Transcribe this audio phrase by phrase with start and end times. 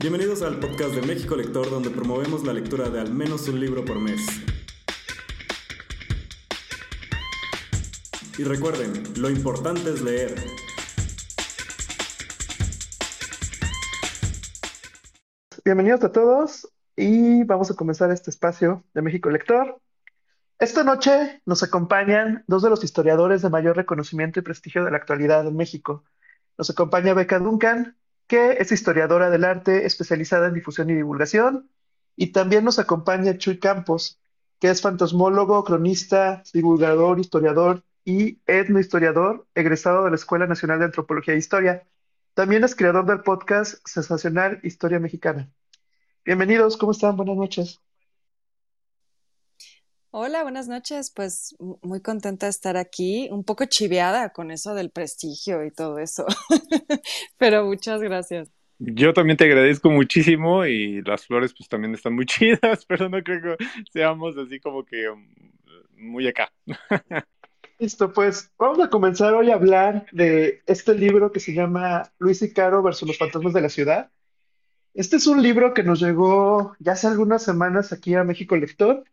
[0.00, 3.84] Bienvenidos al podcast de México Lector, donde promovemos la lectura de al menos un libro
[3.84, 4.26] por mes.
[8.38, 10.34] Y recuerden, lo importante es leer.
[15.66, 19.82] Bienvenidos a todos y vamos a comenzar este espacio de México Lector.
[20.58, 24.96] Esta noche nos acompañan dos de los historiadores de mayor reconocimiento y prestigio de la
[24.96, 26.04] actualidad en México.
[26.56, 27.98] Nos acompaña Beca Duncan,
[28.30, 31.68] que es historiadora del arte especializada en difusión y divulgación.
[32.14, 34.20] Y también nos acompaña Chuy Campos,
[34.60, 41.34] que es fantasmólogo, cronista, divulgador, historiador y etnohistoriador, egresado de la Escuela Nacional de Antropología
[41.34, 41.82] e Historia.
[42.34, 45.50] También es creador del podcast sensacional Historia Mexicana.
[46.24, 47.16] Bienvenidos, ¿cómo están?
[47.16, 47.80] Buenas noches.
[50.12, 51.12] Hola, buenas noches.
[51.14, 56.00] Pues muy contenta de estar aquí, un poco chiveada con eso del prestigio y todo
[56.00, 56.26] eso,
[57.38, 58.50] pero muchas gracias.
[58.80, 63.22] Yo también te agradezco muchísimo y las flores pues también están muy chidas, pero no
[63.22, 65.24] creo que seamos así como que um,
[65.96, 66.52] muy acá.
[67.78, 72.42] Listo, pues vamos a comenzar hoy a hablar de este libro que se llama Luis
[72.42, 74.10] y Caro versus los fantasmas de la ciudad.
[74.92, 79.04] Este es un libro que nos llegó ya hace algunas semanas aquí a México Lector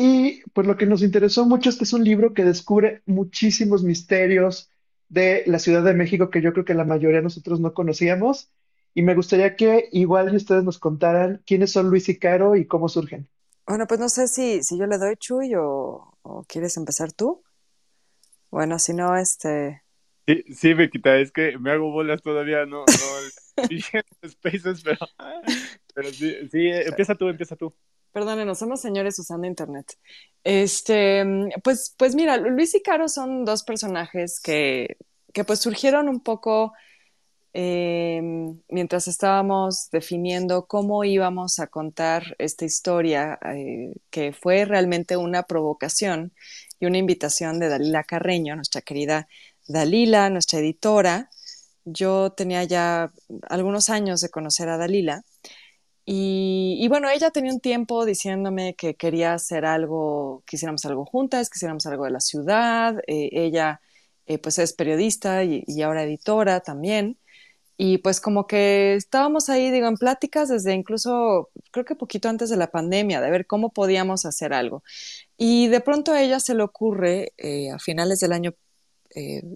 [0.00, 3.82] y pues lo que nos interesó mucho es que es un libro que descubre muchísimos
[3.82, 4.70] misterios
[5.08, 8.48] de la Ciudad de México que yo creo que la mayoría de nosotros no conocíamos.
[8.94, 12.88] Y me gustaría que igual ustedes nos contaran quiénes son Luis y Caro y cómo
[12.88, 13.28] surgen.
[13.66, 17.42] Bueno, pues no sé si, si yo le doy Chuy o, o quieres empezar tú.
[18.52, 19.82] Bueno, si no, este...
[20.28, 23.56] Sí, sí, Bequita, es que me hago bolas todavía, no, no,
[24.28, 24.98] spaces, pero,
[25.92, 27.74] pero sí, sí, empieza tú, empieza tú.
[28.12, 29.98] Perdónenos, somos señores usando internet.
[30.44, 31.24] Este,
[31.62, 34.96] pues, pues mira, Luis y Caro son dos personajes que,
[35.32, 36.72] que pues surgieron un poco
[37.54, 38.20] eh,
[38.68, 46.32] mientras estábamos definiendo cómo íbamos a contar esta historia, eh, que fue realmente una provocación
[46.78, 49.28] y una invitación de Dalila Carreño, nuestra querida
[49.66, 51.30] Dalila, nuestra editora.
[51.84, 53.12] Yo tenía ya
[53.48, 55.24] algunos años de conocer a Dalila
[56.10, 61.84] y, bueno, ella tenía un tiempo diciéndome que quería hacer algo, quisiéramos algo juntas, quisiéramos
[61.84, 62.96] algo de la ciudad.
[63.06, 63.82] Eh, ella
[64.26, 67.18] eh, pues es periodista y, ahora editora también.
[67.76, 72.48] Y pues como que estábamos ahí, digo, en pláticas desde incluso, creo que poquito antes
[72.48, 74.82] de la pandemia, de ver cómo podíamos hacer algo.
[75.36, 78.54] Y de pronto a ella se le ocurre, eh, a finales del año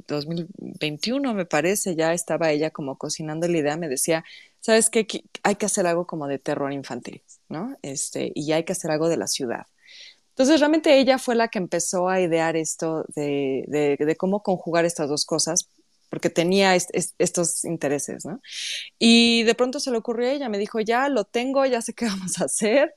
[0.08, 4.24] 2021, me parece, ya estaba ella como cocinando la idea, me decía,
[4.62, 5.06] ¿sabes qué?
[5.42, 7.76] Hay que hacer algo como de terror infantil, ¿no?
[7.82, 9.66] Este, y hay que hacer algo de la ciudad.
[10.30, 15.08] Entonces, realmente ella fue la que empezó a idear esto de, de, cómo conjugar estas
[15.08, 15.68] dos cosas,
[16.08, 18.40] porque tenía estos intereses, ¿no?
[18.98, 21.92] Y de pronto se le ocurrió a ella, me dijo, ya lo tengo, ya sé
[21.92, 22.94] qué vamos a hacer,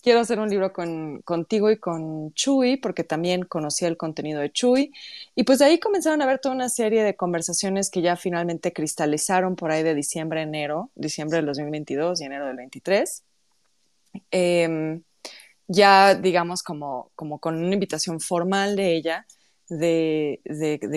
[0.00, 4.50] quiero hacer un libro con, contigo y con Chuy, porque también conocía el contenido de
[4.50, 4.92] Chuy.
[5.34, 8.72] Y pues de ahí comenzaron a haber toda una serie de conversaciones que ya finalmente
[8.72, 13.24] cristalizaron por ahí de diciembre, enero, diciembre del 2022 y enero del 23.
[14.30, 15.02] Em,
[15.68, 19.26] ya, digamos, como, como con una invitación formal de ella
[19.70, 20.40] de,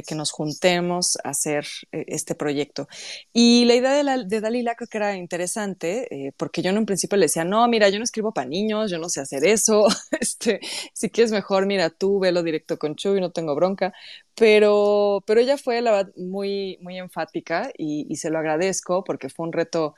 [0.06, 2.88] que nos juntemos a hacer eh, este proyecto.
[3.32, 6.86] Y la idea de, la, Dalila creo que era interesante, eh, porque yo en un
[6.86, 9.86] principio le decía, no, mira, yo no escribo para niños, yo no sé hacer eso,
[10.20, 10.60] este,
[10.94, 13.94] si quieres mejor, mira, tú velo directo con Chuy, no tengo bronca,
[14.36, 19.30] pero, pero ella fue, la verdad, muy, muy enfática y, y se lo agradezco porque
[19.30, 19.96] fue un reto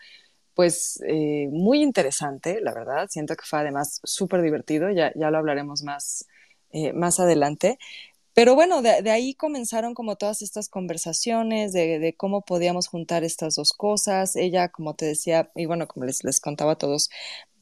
[0.53, 3.07] pues eh, muy interesante, la verdad.
[3.09, 6.27] Siento que fue además súper divertido, ya, ya lo hablaremos más,
[6.93, 7.77] más adelante.
[8.35, 13.71] Pero bueno, de, ahí comenzaron como todas estas conversaciones de, cómo podíamos juntar estas dos
[13.71, 14.35] cosas.
[14.35, 17.09] Ella, como te decía, y bueno, como les, les contaba a todos,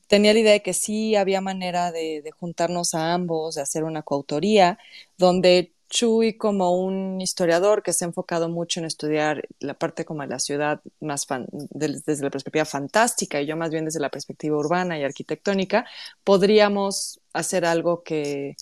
[0.07, 4.01] tenía la idea de que sí había manera de, juntarnos a ambos, de hacer una
[4.03, 4.79] coautoría,
[5.17, 10.23] donde Chuy como un historiador que se ha enfocado mucho en estudiar la parte como
[10.23, 11.27] de la ciudad más
[11.69, 15.85] desde la perspectiva fantástica y yo más bien desde la perspectiva urbana y arquitectónica,
[16.23, 18.55] podríamos hacer algo que,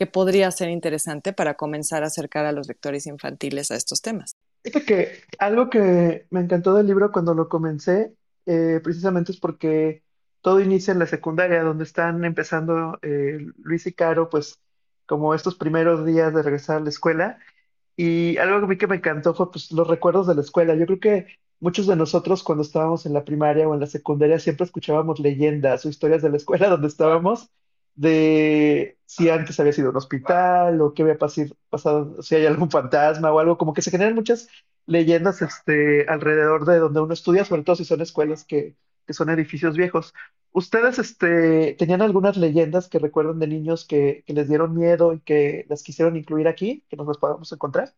[0.00, 4.32] que podría ser interesante para comenzar a acercar a los lectores infantiles a estos temas.
[4.64, 5.08] Fíjate que
[5.38, 8.14] algo que me encantó del libro cuando lo comencé,
[8.46, 10.02] eh, precisamente es porque
[10.40, 14.58] todo inicia en la secundaria, donde están empezando eh, Luis y Caro, pues
[15.04, 17.38] como estos primeros días de regresar a la escuela.
[17.94, 20.74] Y algo a mí que me encantó fue pues, los recuerdos de la escuela.
[20.76, 21.26] Yo creo que
[21.60, 25.84] muchos de nosotros cuando estábamos en la primaria o en la secundaria siempre escuchábamos leyendas
[25.84, 27.50] o historias de la escuela donde estábamos
[28.00, 33.32] de si antes había sido un hospital o qué había pasado, si hay algún fantasma
[33.32, 34.48] o algo, como que se generan muchas
[34.86, 38.76] leyendas este, alrededor de donde uno estudia, sobre todo si son escuelas que
[39.06, 40.14] que son edificios viejos.
[40.52, 45.20] ¿Ustedes este, tenían algunas leyendas que recuerdan de niños que, que les dieron miedo y
[45.20, 47.92] que las quisieron incluir aquí, que nos las podamos encontrar?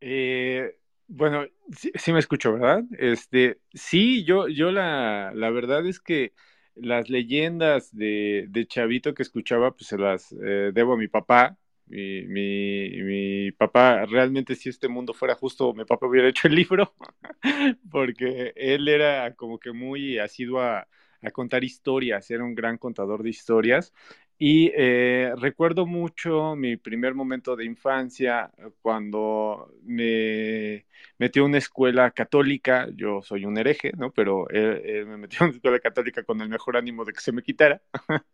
[0.00, 0.76] Eh,
[1.06, 2.82] bueno, sí, me escucho, ¿verdad?
[2.98, 6.32] Este, sí, yo, yo la, la verdad es que
[6.74, 11.56] las leyendas de, de Chavito que escuchaba, pues se las eh, debo a mi papá.
[11.86, 16.94] Mi, mi, papá, realmente si este mundo fuera justo, mi papá hubiera hecho el libro,
[17.90, 20.88] porque él era como que muy asiduo a,
[21.22, 23.92] a contar historias, era un gran contador de historias.
[24.44, 30.84] Y eh, recuerdo mucho mi primer momento de infancia eh, cuando me
[31.16, 32.88] metió a una escuela católica.
[32.96, 34.10] Yo soy un hereje, ¿no?
[34.12, 37.20] Pero él, él me metió a una escuela católica con el mejor ánimo de que
[37.20, 37.82] se me quitara.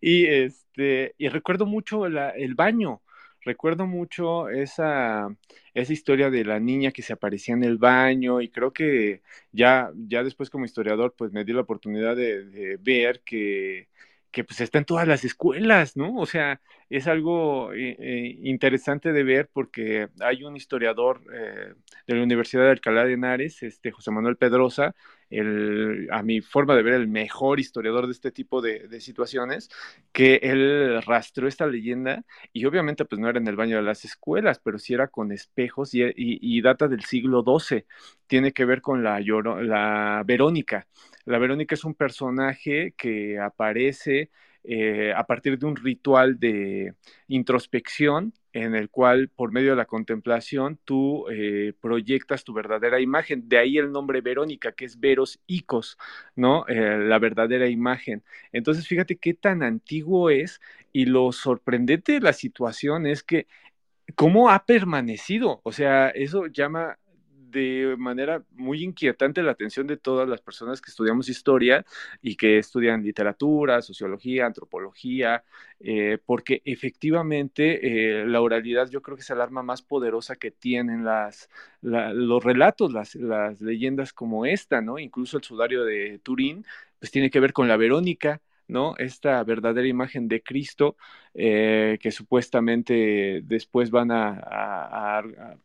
[0.00, 3.02] y, este, y recuerdo mucho la, el baño.
[3.42, 5.28] Recuerdo mucho esa,
[5.74, 9.20] esa historia de la niña que se aparecía en el baño y creo que
[9.52, 13.88] ya, ya después como historiador pues me di la oportunidad de ver que
[14.32, 16.16] que pues está en todas las escuelas, ¿no?
[16.16, 21.74] O sea, es algo eh, eh, interesante de ver porque hay un historiador eh,
[22.06, 24.94] de la Universidad de Alcalá de Henares, este José Manuel Pedrosa,
[25.32, 29.70] el, a mi forma de ver, el mejor historiador de este tipo de, situaciones,
[30.12, 34.04] que él rastreó esta leyenda y obviamente pues no era en el baño de las
[34.04, 37.84] escuelas, pero sí era con espejos y, y, data del siglo XII,
[38.26, 40.86] tiene que ver con la, la Verónica.
[41.24, 44.30] La Verónica es un personaje que aparece
[44.64, 46.94] eh, a partir de un ritual de
[47.28, 53.48] introspección en el cual por medio de la contemplación tú eh, proyectas tu verdadera imagen.
[53.48, 55.98] De ahí el nombre Verónica, que es Veros Icos,
[56.36, 56.66] ¿no?
[56.68, 58.22] Eh, la verdadera imagen.
[58.52, 60.60] Entonces, fíjate qué tan antiguo es
[60.92, 63.46] y lo sorprendente de la situación es que
[64.14, 65.60] cómo ha permanecido.
[65.64, 66.98] O sea, eso llama
[67.52, 71.84] de manera muy inquietante la atención de todas las personas que estudiamos historia
[72.20, 75.44] y que estudian literatura, sociología, antropología,
[75.80, 80.50] eh, porque efectivamente eh, la oralidad yo creo que es el arma más poderosa que
[80.50, 81.48] tienen las,
[81.82, 84.98] la, los relatos, las, las leyendas como esta, ¿no?
[84.98, 86.64] Incluso el sudario de Turín,
[86.98, 88.96] pues tiene que ver con la Verónica, ¿no?
[88.98, 90.96] Esta verdadera imagen de Cristo
[91.34, 95.22] eh, que supuestamente después van a, a,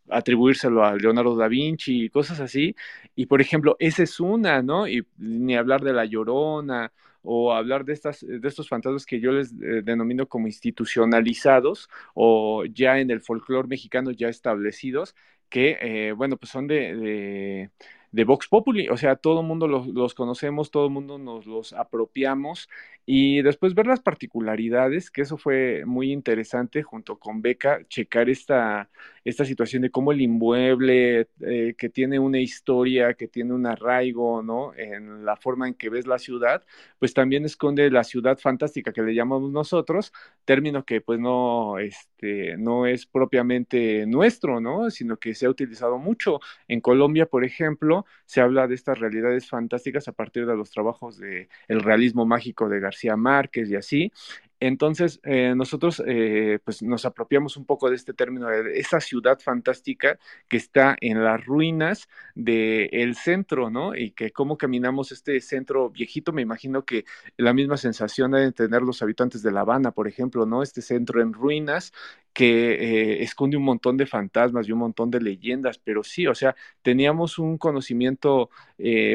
[0.10, 2.76] atribuírselo a Leonardo da Vinci y cosas así.
[3.16, 4.88] Y por ejemplo, esa es una, ¿no?
[4.88, 6.92] Y ni hablar de la Llorona
[7.22, 12.64] o hablar de, estas, de estos fantasmas que yo les eh, denomino como institucionalizados o
[12.66, 15.16] ya en el folclore mexicano ya establecidos,
[15.50, 17.70] que, eh, bueno, pues son de
[18.12, 21.74] de Vox Populi, o sea, todo el mundo los, conocemos, todo el mundo nos los
[21.74, 22.70] apropiamos
[23.06, 28.90] y después ver las particularidades, que eso fue muy interesante junto con Beca, checar esta,
[29.30, 34.42] esta situación de cómo el inmueble eh, que tiene una historia, que tiene un arraigo,
[34.42, 34.74] ¿no?
[34.76, 36.64] En la forma en que ves la ciudad,
[36.98, 40.14] pues también esconde la ciudad fantástica que le llamamos nosotros,
[40.46, 44.90] término que pues no, este, no es propiamente nuestro, ¿no?
[44.90, 46.40] Sino que se ha utilizado mucho.
[46.70, 51.18] En Colombia, por ejemplo, se habla de estas realidades fantásticas a partir de los trabajos
[51.18, 54.12] de el realismo mágico de García Márquez y así.
[54.60, 59.40] Entonces, eh, nosotros eh, pues nos apropiamos un poco de este término, de esa ciudad
[59.40, 60.18] fantástica
[60.48, 63.96] que está en las ruinas del el centro, ¿no?
[63.96, 67.06] Y que cómo caminamos este centro viejito, me imagino que
[67.38, 70.64] la misma sensación deben tener los habitantes de La Habana, por ejemplo, ¿no?
[70.64, 71.94] Este centro en ruinas
[72.34, 72.74] que
[73.20, 76.56] eh, esconde un montón de fantasmas y un montón de leyendas, pero sí, o sea,
[76.82, 78.50] teníamos un conocimiento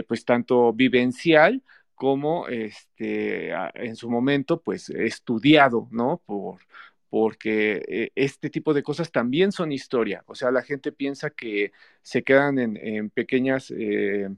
[0.09, 1.63] pues tanto vivencial,
[2.03, 6.21] como este, en su momento, pues estudiado, ¿no?
[6.27, 6.59] Por,
[7.09, 10.25] porque eh, este tipo de cosas también son historia.
[10.27, 11.71] O sea, la gente piensa que
[12.03, 14.29] se quedan en, pequeñas, eh,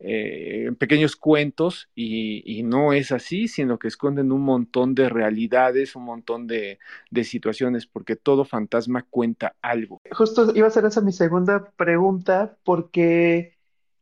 [0.00, 5.96] eh, pequeños cuentos y, y, no es así, sino que esconden un montón de realidades,
[5.96, 6.78] un montón de,
[7.10, 10.02] de, situaciones, porque todo fantasma cuenta algo.
[10.12, 13.53] Justo iba a ser esa mi segunda pregunta, porque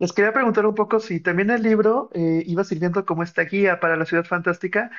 [0.02, 3.78] les quería preguntar un poco si también el libro eh, iba sirviendo como esta guía
[3.78, 4.90] para la ciudad fantástica,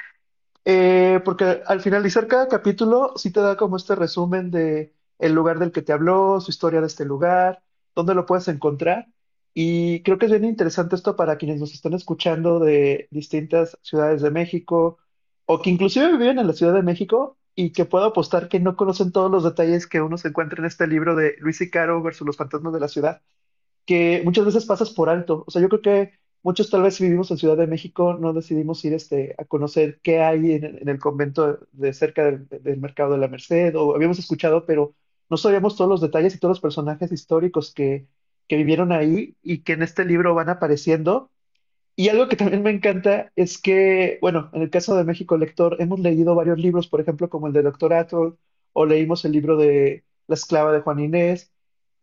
[0.64, 5.60] eh, porque al finalizar cada capítulo sí te da como este resumen de el lugar
[5.60, 9.08] del que te habló, su historia de este lugar, dónde lo puedes encontrar.
[9.54, 14.22] Y creo que es bien interesante esto para quienes nos están escuchando de distintas ciudades
[14.22, 15.00] de México
[15.46, 18.78] o que inclusive viven en la Ciudad de México y que puedo apostar que no
[18.78, 22.02] conocen todos los detalles que uno se encuentra en este libro de Luis y Caro
[22.02, 23.22] versus los fantasmas de la ciudad
[23.86, 25.44] que muchas veces pasas por alto.
[25.48, 26.12] O sea, yo creo que
[26.44, 30.00] muchos tal vez si vivimos en Ciudad de México no decidimos ir este, a conocer
[30.04, 34.66] qué hay en, el convento de cerca del, mercado de la Merced, o habíamos escuchado,
[34.66, 34.96] pero
[35.30, 38.08] no sabíamos todos los detalles y todos los personajes históricos que,
[38.48, 41.32] que vivieron ahí y que en este libro van apareciendo.
[41.96, 45.78] Y algo que también me encanta es que, bueno, en el caso de México Lector,
[45.80, 48.38] hemos leído varios libros, por ejemplo, como el de Doctor Atroll,
[48.74, 51.52] o leímos el libro de La esclava de Juan Inés,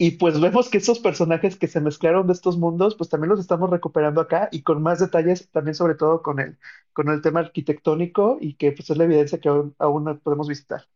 [0.02, 3.38] y pues vemos que esos personajes que se mezclaron de estos mundos, pues también los
[3.38, 6.57] estamos recuperando acá y con más detalles, también sobre todo con el,
[6.95, 10.87] con el tema arquitectónico y que pues es la evidencia que aún, aún podemos visitar.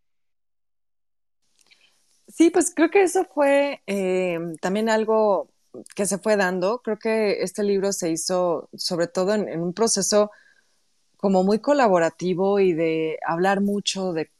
[2.28, 5.50] Sí, pues creo que eso fue eh, también algo
[5.94, 6.80] que se fue dando.
[6.82, 10.30] Creo que este libro se hizo sobre todo en, en un proceso
[11.18, 14.30] como muy colaborativo y de hablar mucho de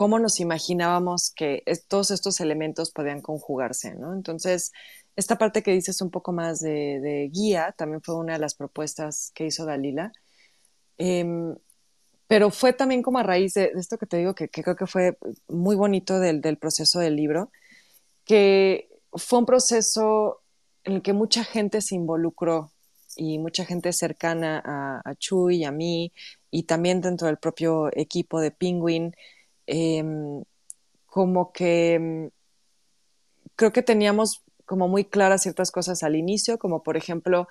[0.00, 4.14] cómo nos imaginábamos que todos estos elementos podían conjugarse, ¿no?
[4.14, 4.72] Entonces,
[5.14, 9.30] esta parte que dices un poco más de, guía también fue una de las propuestas
[9.34, 10.10] que hizo Dalila.
[10.96, 11.54] Em,
[12.26, 14.86] pero fue también como a raíz de, esto que te digo, que, que creo que
[14.86, 17.50] fue muy bonito del, proceso del libro,
[18.24, 20.40] que fue un proceso
[20.84, 22.72] en el que mucha gente se involucró
[23.16, 26.14] y mucha gente cercana a, a Chuy y a mí,
[26.50, 29.14] y también dentro del propio equipo de Penguin,
[29.70, 30.42] em,
[31.06, 32.30] como que em,
[33.56, 37.48] creo que teníamos como muy claras ciertas cosas al inicio, como por ejemplo,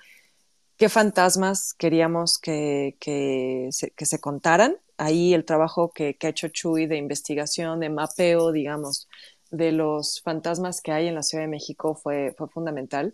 [0.77, 4.77] qué fantasmas queríamos que, que se, contaran.
[4.97, 9.07] Ahí el trabajo que, que ha hecho Chuy de investigación, de mapeo, digamos,
[9.51, 13.13] de los fantasmas que hay en la Ciudad de México fue, fue fundamental.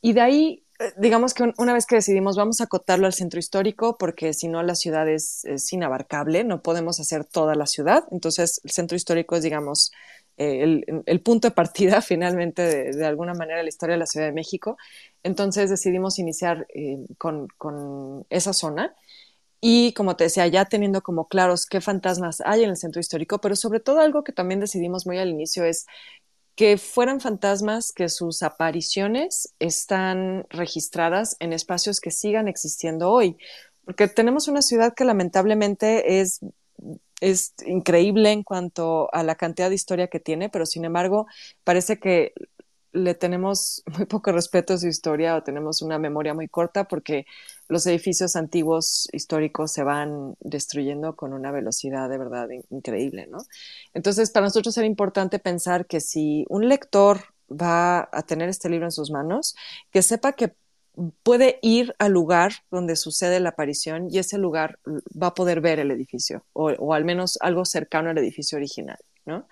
[0.00, 0.64] Y de ahí,
[0.96, 4.48] digamos que un- una vez que decidimos, vamos a acotarlo al centro histórico, porque si
[4.48, 8.04] no la ciudad es, es inabarcable, no podemos hacer toda la ciudad.
[8.10, 9.92] Entonces, el centro histórico es, digamos,
[10.38, 14.06] eh, el, punto de partida finalmente de, de alguna manera de la historia de la
[14.06, 14.76] Ciudad de México.
[15.22, 18.94] Entonces decidimos iniciar eh, con, con esa zona
[19.60, 23.40] y como te decía, ya teniendo como claros qué fantasmas hay en el centro histórico,
[23.40, 25.86] pero sobre todo algo que también decidimos muy al inicio es
[26.54, 33.36] que fueran fantasmas que sus apariciones están registradas en espacios que sigan existiendo hoy.
[33.84, 36.40] Porque tenemos una ciudad que lamentablemente es,
[37.20, 41.26] es increíble en cuanto a la cantidad de historia que tiene, pero sin embargo
[41.64, 42.32] parece que
[42.92, 47.26] le tenemos muy poco respeto a su historia o tenemos una memoria muy corta porque
[47.68, 53.38] los edificios antiguos históricos se van destruyendo con una velocidad de verdad in- increíble, ¿no?
[53.94, 57.20] Entonces, para nosotros era importante pensar que si un lector
[57.50, 59.54] va a tener este libro en sus manos,
[59.90, 60.54] que sepa que
[61.22, 65.78] puede ir al lugar donde sucede la aparición y ese lugar va a poder ver
[65.80, 69.48] el edificio o, o al menos algo cercano al edificio original, ¿no?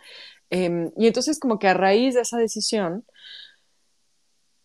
[0.51, 3.05] Em, y entonces como que a raíz de esa decisión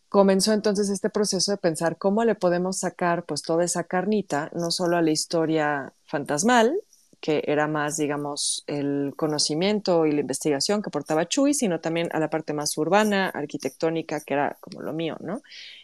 [0.10, 4.72] comenzó entonces este proceso de pensar cómo le podemos sacar pues toda esa carnita, no
[4.72, 6.74] solo a la historia fantasmal,
[7.20, 12.20] que era más, digamos, el conocimiento y la investigación que aportaba Chuy, sino también a
[12.20, 15.42] la parte más urbana, arquitectónica, que era como lo mío, ¿no?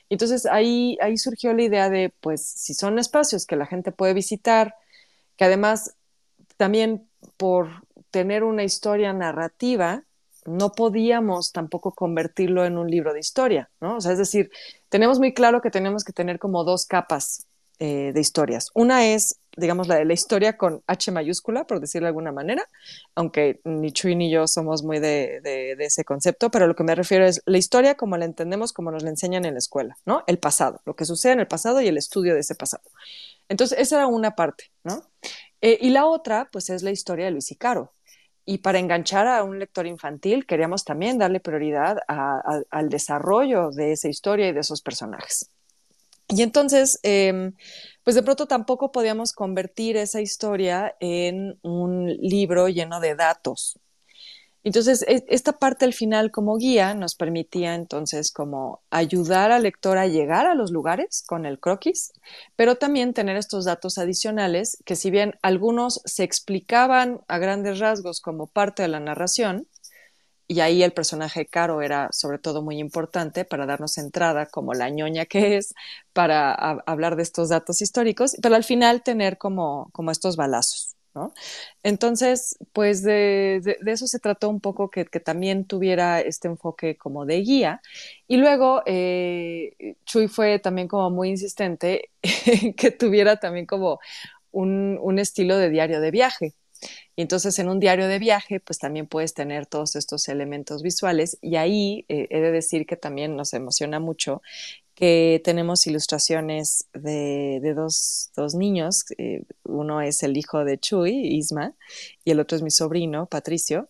[0.10, 4.13] Entonces ahí, ahí surgió la idea de, pues, si son espacios que la gente puede
[4.13, 4.75] visitar,
[5.36, 5.96] que además
[6.58, 7.70] también por
[8.12, 10.03] tener una historia narrativa,
[10.46, 13.98] no podíamos tampoco convertirlo en un libro de historia, ¿no?
[13.98, 14.51] O sea, es decir,
[14.89, 17.46] tenemos muy claro que tenemos que tener como dos capas
[17.84, 18.70] eh, de historias.
[18.74, 22.68] Una es, digamos, la de la historia con H mayúscula, por decirlo de alguna manera,
[23.15, 27.25] aunque ni Chuy ni yo somos muy de, ese concepto, pero lo que me refiero
[27.25, 30.24] es la historia como la entendemos, como nos la enseñan en la escuela, ¿no?
[30.27, 32.84] El pasado, lo que sucede en el pasado y el estudio de ese pasado.
[33.50, 35.03] Entonces, esa era una parte, ¿no?
[35.62, 37.94] Eh, y la otra, pues, es la historia de Luis y Caro.
[38.51, 44.10] Y para enganchar a un lector infantil, queríamos también darle prioridad al desarrollo de esa
[44.10, 45.50] historia y de esos personajes.
[46.27, 47.53] Y entonces, eh,
[48.03, 53.79] pues de pronto tampoco podíamos convertir esa historia en un libro lleno de datos.
[54.63, 60.08] Entonces, esta parte al final como guía nos permitía entonces como ayudar al lector a
[60.08, 62.12] llegar a los lugares con el croquis,
[62.56, 68.22] pero también tener estos datos adicionales que si bien algunos se explicaban a grandes rasgos
[68.22, 69.68] como parte de la narración,
[70.48, 74.89] y ahí el personaje Caro era sobre todo muy importante para darnos entrada como la
[74.89, 75.74] ñoña que es
[76.12, 80.90] para hablar de estos datos históricos, pero al final tener como, como estos balazos.
[81.13, 81.34] ¿No?
[81.84, 87.41] Entonces, pues de, eso se trató un poco que, también tuviera este enfoque como de
[87.41, 87.82] guía.
[88.27, 92.10] Y luego eh, Chuy fue también como muy insistente
[92.77, 94.00] que tuviera también como
[94.51, 96.56] un, un estilo de diario de viaje.
[97.15, 101.38] Y entonces en un diario de viaje, pues también puedes tener todos estos elementos visuales
[101.41, 104.41] y ahí eh, he de decir que también nos emociona mucho
[104.95, 109.05] que tenemos ilustraciones de, de dos, dos, niños.
[109.17, 111.74] Eh, uno es el hijo de Chuy, Isma,
[112.24, 113.89] y el otro es mi sobrino, Patricio.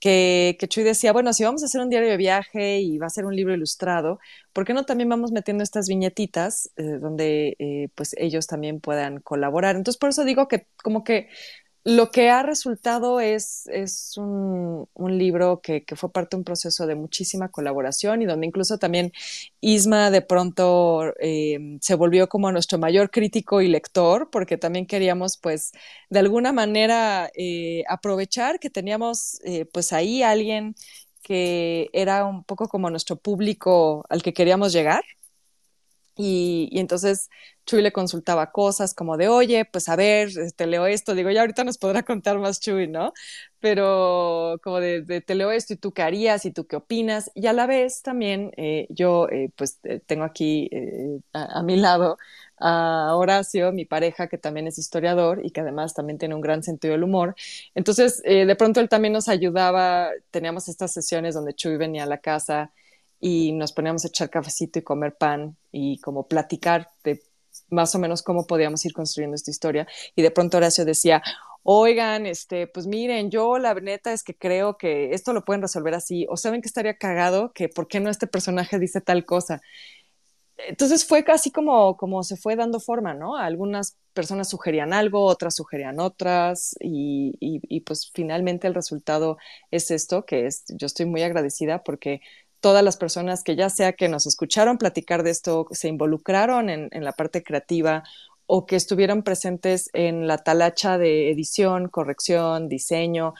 [0.00, 3.06] que, que Chuy decía, bueno, si vamos a hacer un diario de viaje y va
[3.06, 4.20] a ser un libro ilustrado,
[4.52, 9.20] ¿por qué no también vamos metiendo estas viñetitas eh, donde eh, pues ellos también puedan
[9.20, 9.76] colaborar?
[9.76, 11.28] Entonces, por eso digo que como que
[11.88, 16.94] lo que ha resultado es, es un, libro que, fue parte de un proceso de
[16.94, 19.10] muchísima colaboración y donde incluso también
[19.62, 25.38] Isma de pronto eh, se volvió como nuestro mayor crítico y lector, porque también queríamos
[25.38, 25.72] pues
[26.10, 30.74] de alguna manera eh, aprovechar que teníamos eh, pues ahí alguien
[31.22, 35.04] que era un poco como nuestro público al que queríamos llegar.
[36.16, 37.30] y entonces
[37.68, 41.42] Chuy le consultaba cosas como de, oye, pues a ver, te leo esto, digo, ya
[41.42, 43.12] ahorita nos podrá contar más Chuy, ¿no?
[43.60, 47.30] Pero como de, te leo esto y tú qué harías y tú qué opinas.
[47.34, 50.70] Y a la vez también eh, yo eh, pues eh, tengo aquí
[51.34, 52.16] a, mi lado
[52.58, 56.62] a Horacio, mi pareja, que también es historiador y que además también tiene un gran
[56.62, 57.34] sentido del humor.
[57.74, 62.18] Entonces, de pronto él también nos ayudaba, teníamos estas sesiones donde Chuy venía a la
[62.18, 62.72] casa
[63.20, 67.22] y nos poníamos a echar cafecito y comer pan y como platicar de
[67.70, 69.86] más o menos cómo podíamos ir construyendo esta historia.
[70.16, 71.22] Y de pronto Horacio decía,
[71.62, 75.94] oigan, este, pues miren, yo la neta es que creo que esto lo pueden resolver
[75.94, 79.60] así, o saben que estaría cagado, que por qué no este personaje dice tal cosa.
[80.66, 83.36] Entonces fue casi como, como se fue dando forma, ¿no?
[83.36, 89.38] Algunas personas sugerían algo, otras sugerían otras, y, y, y pues finalmente el resultado
[89.70, 92.20] es esto, que es, yo estoy muy agradecida porque
[92.60, 96.90] todas las personas que ya sea que nos escucharon platicar de esto, se involucraron en,
[96.92, 98.02] la parte creativa
[98.46, 103.34] o que estuvieron presentes en la talacha de edición, corrección, diseño,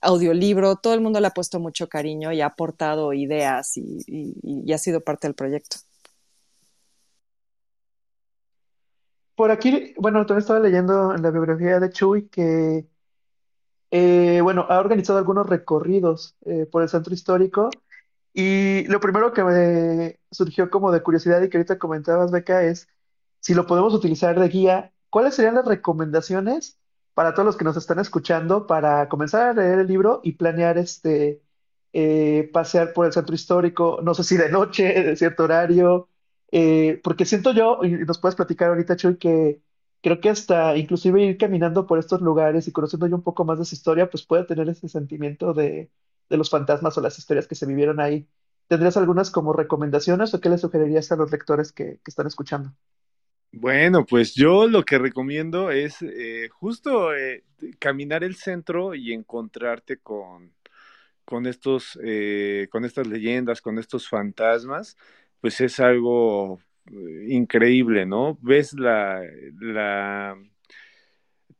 [0.00, 4.78] audiolibro, todo el mundo le ha puesto mucho cariño y ha aportado ideas y, ha
[4.78, 5.76] sido parte del proyecto.
[9.34, 12.86] Por aquí, bueno, también estaba leyendo en la biografía de Chuy que,
[13.90, 17.70] eh, bueno, ha organizado algunos recorridos eh, por el centro histórico
[18.32, 22.88] y lo primero que me surgió como de curiosidad y que ahorita comentabas, Beca, es
[23.40, 26.78] si lo podemos utilizar de guía, ¿cuáles serían las recomendaciones
[27.14, 30.78] para todos los que nos están escuchando para comenzar a leer el libro y planear
[30.78, 31.42] este
[31.92, 36.08] eh, pasear por el centro histórico, no sé si de noche, de cierto horario,
[36.52, 39.60] eh, porque siento yo, y nos puedes platicar ahorita, Chuy, que
[40.02, 43.58] creo que hasta inclusive ir caminando por estos lugares y conociendo yo un poco más
[43.58, 45.90] de su historia, pues puede tener ese sentimiento de
[46.30, 48.26] de los fantasmas o las historias que se vivieron ahí.
[48.68, 52.72] ¿Tendrías algunas como recomendaciones o qué le sugerirías a los lectores que, están escuchando?
[53.52, 57.42] Bueno, pues yo lo que recomiendo es eh, justo eh,
[57.80, 60.54] caminar el centro y encontrarte con,
[61.24, 64.96] con estos, eh, con estas leyendas, con estos fantasmas,
[65.40, 66.60] pues es algo
[67.26, 68.38] increíble, ¿no?
[68.40, 69.20] Ves la,
[69.60, 70.36] la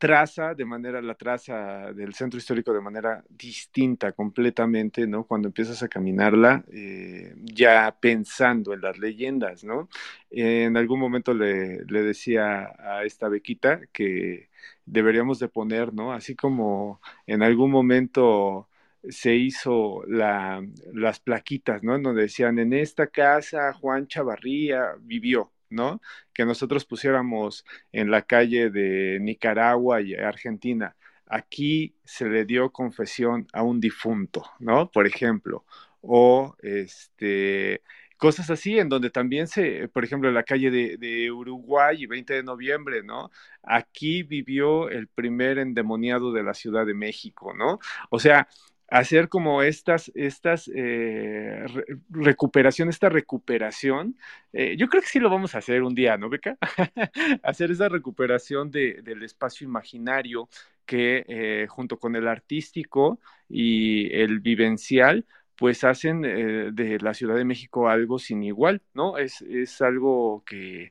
[0.01, 5.25] traza de manera, la traza del centro histórico de manera distinta completamente, ¿no?
[5.27, 9.89] Cuando empiezas a caminarla, eh, ya pensando en las leyendas, ¿no?
[10.31, 14.51] en algún momento le, le, decía a esta bequita que
[14.87, 16.13] deberíamos de poner, ¿no?
[16.13, 18.69] Así como en algún momento
[19.09, 20.63] se hizo la,
[20.95, 21.97] las plaquitas, ¿no?
[21.97, 26.00] En donde decían, en esta casa Juan Chavarría vivió, ¿no?
[26.33, 30.96] Que nosotros pusiéramos en la calle de Nicaragua y Argentina.
[31.26, 34.90] Aquí se le dio confesión a un difunto, ¿no?
[34.90, 35.64] Por ejemplo,
[36.02, 37.83] o este
[38.20, 42.35] cosas así, en donde también se, por ejemplo, en la calle de, Uruguay y 20
[42.35, 43.30] de noviembre, ¿no?
[43.62, 47.78] Aquí vivió el primer endemoniado de la Ciudad de México, ¿no?
[48.11, 48.46] O sea,
[48.90, 51.64] hacer como estas, estas eh,
[52.11, 54.16] recuperación, esta recuperación.
[54.53, 56.57] Eh, yo creo que sí lo vamos a hacer un día, ¿no, Beca?
[57.42, 60.48] hacer esa recuperación de, del espacio imaginario
[60.85, 65.24] que eh, junto con el artístico y el vivencial,
[65.57, 69.18] pues hacen de la Ciudad de México algo sin igual, ¿no?
[69.18, 70.90] Es, es algo que,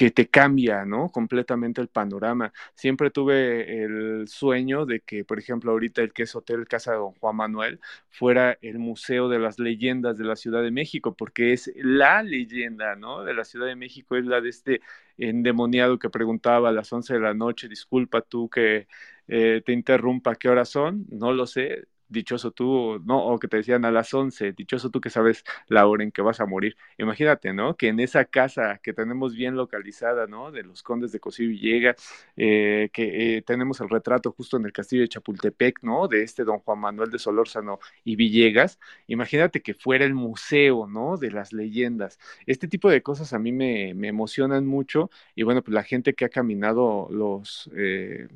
[0.00, 1.10] que te cambia, ¿no?
[1.10, 2.54] Completamente el panorama.
[2.74, 6.96] Siempre tuve el sueño de que, por ejemplo, ahorita el que es Hotel Casa de
[6.96, 11.52] Don Juan Manuel fuera el Museo de las Leyendas de la Ciudad de México, porque
[11.52, 13.24] es la leyenda, ¿no?
[13.24, 14.80] De la Ciudad de México, es la de este
[15.18, 18.88] endemoniado que preguntaba a las 11 de la noche, disculpa tú que
[19.28, 21.04] eh, te interrumpa, ¿qué horas son?
[21.10, 23.24] No lo sé, dichoso tú, ¿no?
[23.26, 26.22] O que te decían a las 11, dichoso tú que sabes la hora en que
[26.22, 26.76] vas a morir.
[26.98, 27.76] Imagínate, ¿no?
[27.76, 30.50] Que en esa casa que tenemos bien localizada, ¿no?
[30.50, 31.96] De los condes de Cosí Villegas,
[32.36, 36.08] eh, que eh, tenemos el retrato justo en el castillo de Chapultepec, ¿no?
[36.08, 38.78] De este don Juan Manuel de Solórzano y Villegas.
[39.06, 41.16] Imagínate que fuera el museo, ¿no?
[41.16, 42.18] De las leyendas.
[42.46, 46.14] Este tipo de cosas a mí me, me emocionan mucho y bueno, pues la gente
[46.14, 47.70] que ha caminado los...
[47.76, 48.28] Eh,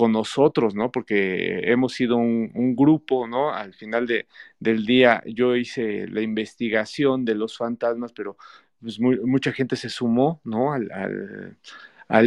[0.00, 0.90] con nosotros, ¿no?
[0.90, 3.52] Porque hemos sido un, grupo ¿no?
[3.52, 4.26] Al final de,
[4.58, 8.36] del día yo hice la investigación de los fantasmas, pero
[8.80, 10.72] pues mucha gente se sumó, ¿no?
[10.72, 11.58] Al,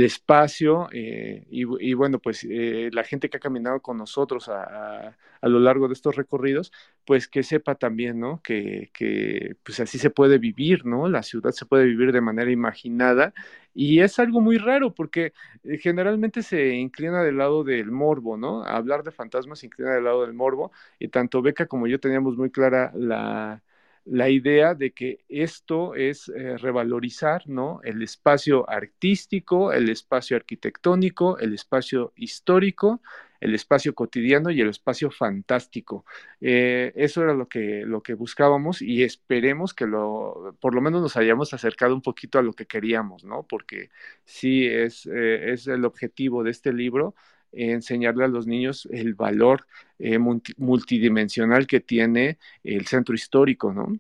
[0.04, 5.48] espacio eh, y, bueno, pues eh, la gente que ha caminado con nosotros a, a,
[5.50, 6.72] lo largo de estos recorridos,
[7.06, 8.42] pues que sepa también, ¿no?
[8.42, 11.10] Que, que pues así se puede vivir, ¿no?
[11.10, 13.34] La ciudad se puede vivir de manera imaginada
[13.74, 18.64] y es algo muy raro porque eh, generalmente se inclina del lado del morbo, ¿no?
[18.64, 22.38] Hablar de fantasmas se inclina del lado del morbo y tanto Beca como yo teníamos
[22.38, 23.62] muy clara la
[24.06, 27.80] la idea de que esto es eh, revalorizar ¿no?
[27.84, 33.02] el espacio artístico, el espacio arquitectónico, el espacio histórico,
[33.44, 36.06] el espacio cotidiano y el espacio fantástico.
[36.40, 41.02] Eh, eso era lo que, lo que buscábamos y esperemos que lo, por lo menos
[41.02, 43.44] nos hayamos acercado un poquito a lo que queríamos, ¿no?
[43.44, 43.90] Porque
[44.24, 47.16] sí es, eh, es el objetivo de este libro,
[47.54, 49.68] enseñarle a los niños el valor
[50.00, 53.94] eh, multidimensional que tiene el centro histórico, ¿no?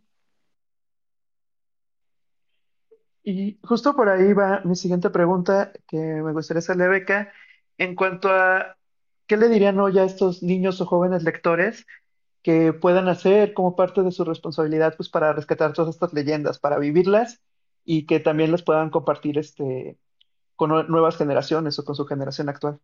[3.23, 7.31] Y justo por ahí va mi siguiente pregunta que me gustaría hacerle a Beca.
[7.77, 8.77] En cuanto a
[9.27, 11.85] qué le dirían hoy a estos niños o jóvenes lectores
[12.43, 16.77] que puedan hacer como parte de su responsabilidad pues para rescatar todas estas leyendas, para
[16.77, 17.41] vivirlas
[17.85, 19.97] y que también las puedan compartir este,
[20.55, 22.79] con nuevas generaciones o con su generación actual.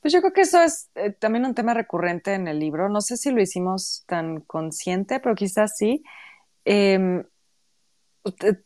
[0.00, 2.88] Pues yo creo que eso es eh, también un tema recurrente en el libro.
[2.88, 6.02] No sé si lo hicimos tan consciente, pero quizás sí.
[6.64, 7.24] Em,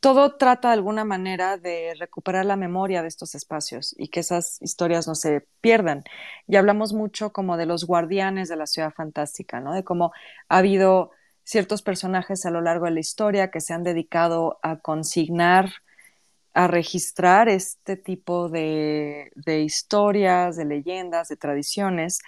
[0.00, 4.60] todo trata de alguna manera de recuperar la memoria de estos espacios y que esas
[4.60, 6.02] historias no se pierdan.
[6.46, 9.72] Y hablamos mucho como de los guardianes de la ciudad fantástica, ¿no?
[9.74, 10.12] De cómo
[10.48, 11.10] ha habido
[11.44, 15.70] ciertos personajes a lo largo de la historia que se han dedicado a consignar
[16.54, 19.30] a registrar este tipo de,
[19.64, 22.20] historias, de leyendas, de tradiciones,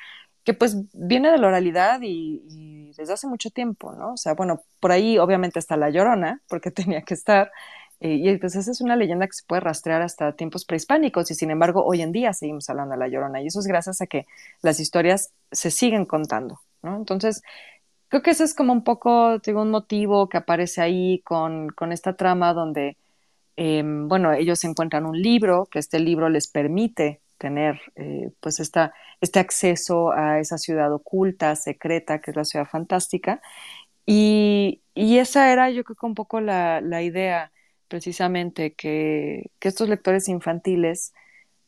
[0.45, 4.13] que pues viene de la oralidad y, desde hace mucho tiempo, ¿no?
[4.13, 7.51] O sea, bueno, por ahí obviamente está La Llorona, porque tenía que estar,
[8.01, 11.35] eh, y entonces esa es una leyenda que se puede rastrear hasta tiempos prehispánicos, y
[11.35, 14.07] sin embargo hoy en día seguimos hablando de La Llorona, y eso es gracias a
[14.07, 14.27] que
[14.63, 16.97] las historias se siguen contando, ¿no?
[16.97, 17.43] Entonces,
[18.09, 21.93] creo que ese es como un poco, digo, un motivo que aparece ahí con, con
[21.93, 22.97] esta trama donde
[23.57, 28.95] Em, bueno, ellos encuentran un libro, que este libro les permite tener eh, pues esta,
[29.21, 33.41] este acceso a esa ciudad oculta, secreta, que es la ciudad fantástica.
[34.07, 37.53] Y, esa era yo creo que un poco la, la idea,
[37.89, 41.13] precisamente, que, que, estos lectores infantiles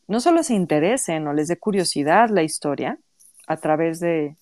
[0.09, 2.99] no solo se interesen o les dé curiosidad la historia
[3.47, 4.37] a través de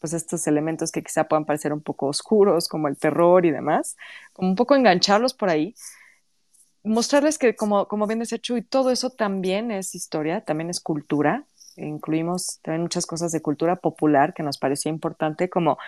[0.00, 3.96] pues estos elementos que quizá puedan parecer un poco oscuros, como el terror y demás,
[4.32, 5.76] como un poco engancharlos por ahí,
[6.84, 11.46] mostrarles que, como, como bien decía Chuy, todo eso también es historia, también es cultura.
[11.76, 15.78] Incluimos también muchas cosas de cultura popular que nos parecía importante, como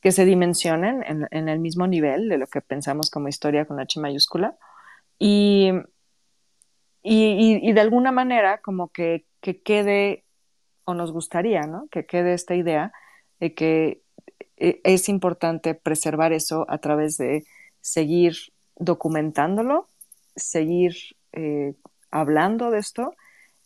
[0.00, 3.98] que se dimensionen en, el mismo nivel de lo que pensamos como historia con H
[3.98, 4.56] mayúscula.
[5.18, 5.72] Y,
[7.02, 10.24] y, de alguna manera, como que, que, quede,
[10.84, 11.88] o nos gustaría, ¿no?
[11.90, 12.92] Que quede esta idea
[13.40, 14.02] de que
[14.56, 17.44] eh, es importante preservar eso a través de
[17.80, 18.36] seguir
[18.76, 19.88] documentándolo
[20.38, 20.94] seguir
[21.32, 21.74] eh,
[22.10, 23.14] hablando de esto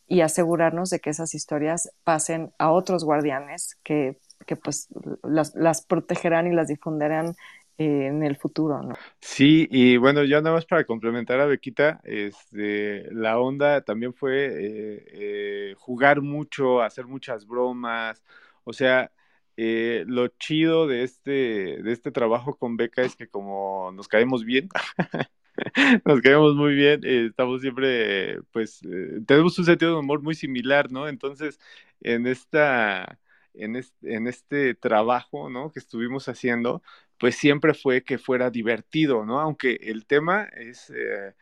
[0.07, 4.89] y asegurarnos de que esas historias pasen a otros guardianes que, que pues
[5.23, 7.35] las, las, protegerán y las difundirán
[7.77, 8.81] eh, en el futuro.
[9.21, 14.49] Sí, y bueno, ya nada más para complementar a Bequita, este, la onda también fue
[14.51, 18.21] eh, jugar mucho, hacer muchas bromas,
[18.65, 19.11] o sea,
[19.55, 24.67] lo chido de este, de este trabajo con Beca es que como nos caemos bien,
[26.05, 30.35] Nos quedamos muy bien, eh, estamos siempre, pues, eh, tenemos un sentido de humor muy
[30.35, 31.07] similar, ¿no?
[31.07, 31.59] Entonces,
[32.01, 33.19] en esta,
[33.53, 35.71] en este, en este trabajo, ¿no?
[35.71, 36.81] Que estuvimos haciendo,
[37.19, 39.39] pues siempre fue que fuera divertido, ¿no?
[39.39, 41.33] Aunque el tema es eh,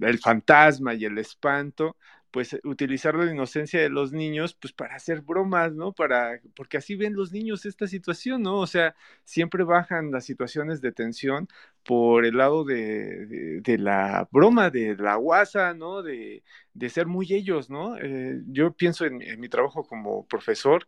[0.00, 1.96] el fantasma y el espanto,
[2.32, 5.92] pues utilizar la inocencia de los niños pues para hacer bromas, ¿no?
[5.92, 8.58] Para porque así ven los niños esta situación, ¿no?
[8.58, 11.48] O sea, siempre bajan las situaciones de tensión
[11.84, 16.02] por el lado de, de, la broma, de la guasa, ¿no?
[16.02, 16.42] De,
[16.74, 17.98] de ser muy ellos, ¿no?
[17.98, 20.86] Eh, yo pienso en, mi trabajo como profesor,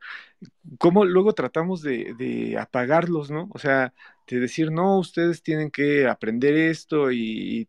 [0.79, 3.49] cómo luego tratamos de apagarlos, ¿no?
[3.53, 3.93] O sea,
[4.27, 7.69] de decir, no, ustedes tienen que aprender esto y,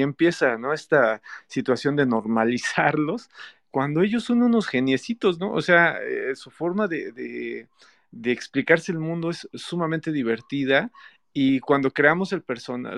[0.00, 0.72] empieza, ¿no?
[0.72, 3.28] Esta situación de normalizarlos
[3.70, 5.52] cuando ellos son unos geniecitos, ¿no?
[5.52, 10.92] O sea, eh, su forma de, de, explicarse el mundo es sumamente divertida
[11.32, 12.44] Y cuando creamos el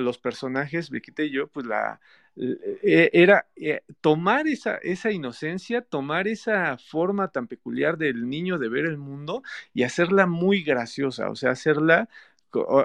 [0.05, 2.01] los personajes, Viquita y yo, pues la,
[2.37, 8.69] e, era eh, tomar esa, esa inocencia, tomar esa forma tan peculiar del niño de
[8.69, 9.43] ver el mundo
[9.73, 12.09] y hacerla muy graciosa, o sea, hacerla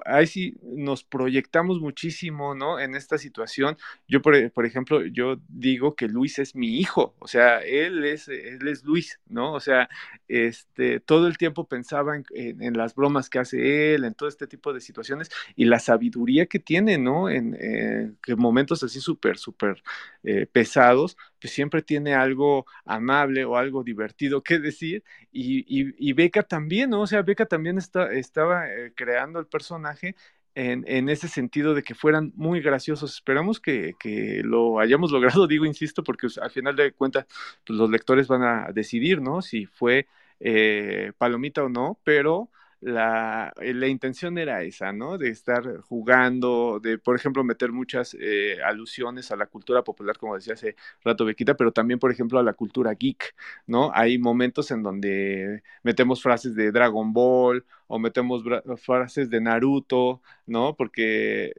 [0.05, 2.79] ahí sí nos proyectamos muchísimo, ¿no?
[2.79, 3.77] En esta situación.
[4.07, 8.27] Yo, por, por, ejemplo, yo digo que Luis es mi hijo, o sea, él es,
[8.27, 9.53] él es Luis, ¿no?
[9.53, 9.89] O sea,
[10.27, 14.47] este, todo el tiempo pensaba en, en, las bromas que hace él, en todo este
[14.47, 17.29] tipo de situaciones y la sabiduría que tiene, ¿no?
[17.29, 19.81] En, en momentos así súper, súper
[20.23, 25.03] eh, pesados, pues siempre tiene algo amable o algo divertido que decir.
[25.31, 27.01] Y, y, Beca también, ¿no?
[27.01, 30.15] O sea, Beca también está, estaba eh, creando el personaje
[30.55, 33.13] en, en, ese sentido de que fueran muy graciosos.
[33.15, 37.25] Esperamos que, que, lo hayamos logrado, digo, insisto, porque al final de cuentas
[37.65, 39.41] pues, los lectores van a decidir, ¿no?
[39.41, 40.07] Si fue
[40.39, 42.49] eh, palomita o no, pero
[42.81, 45.17] la, eh, la, intención era esa, ¿no?
[45.17, 50.35] De estar jugando, de, por ejemplo, meter muchas eh, alusiones a la cultura popular, como
[50.35, 53.35] decía hace rato Bequita, pero también, por ejemplo, a la cultura geek,
[53.67, 53.91] ¿no?
[53.93, 58.41] Hay momentos en donde metemos frases de Dragon Ball o metemos
[58.77, 60.75] frases de Naruto, ¿no?
[60.77, 61.53] Porque,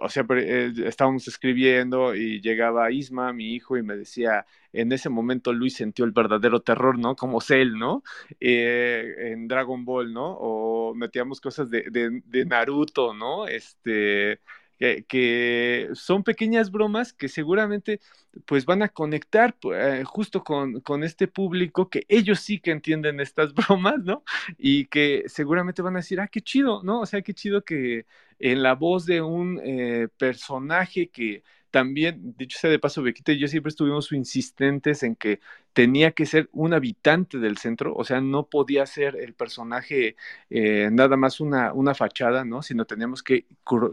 [0.00, 5.08] o sea, eh, estábamos escribiendo y llegaba Isma, mi hijo, y me decía, en ese
[5.08, 7.14] momento Luis sintió el verdadero terror, ¿no?
[7.14, 8.02] Como Cell, ¿no?
[8.40, 10.36] Eh, en Dragon Ball, ¿no?
[10.40, 13.46] O metíamos cosas de, de, de Naruto, ¿no?
[13.46, 14.40] Este,
[14.78, 18.00] que, son pequeñas bromas que seguramente
[18.46, 23.20] pues van a conectar eh, justo con, con, este público que ellos sí que entienden
[23.20, 24.22] estas bromas, ¿no?
[24.56, 27.00] Y que seguramente van a decir, ah, qué chido, ¿no?
[27.00, 28.06] O sea, qué chido que
[28.38, 33.38] en la voz de un eh, personaje que también, dicho sea de paso, Bequita y
[33.38, 35.40] yo siempre estuvimos insistentes en que
[35.72, 40.16] tenía que ser un habitante del centro, o sea, no podía ser el personaje
[40.50, 42.62] eh, nada más una, una fachada, ¿no?
[42.62, 43.46] Sino teníamos que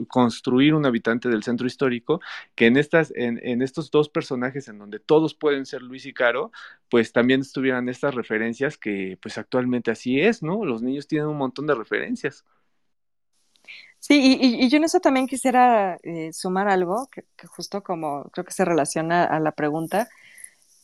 [0.07, 2.21] construir un habitante del centro histórico,
[2.55, 6.13] que en, estas, en, en estos dos personajes en donde todos pueden ser Luis y
[6.13, 6.51] Caro,
[6.89, 10.65] pues también estuvieran estas referencias que pues actualmente así es, ¿no?
[10.65, 12.45] Los niños tienen un montón de referencias.
[14.07, 18.51] Sí, y, yo en eso también quisiera eh, sumar algo, que, justo como creo que
[18.51, 20.09] se relaciona a la pregunta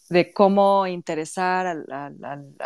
[0.09, 2.09] de cómo interesar a,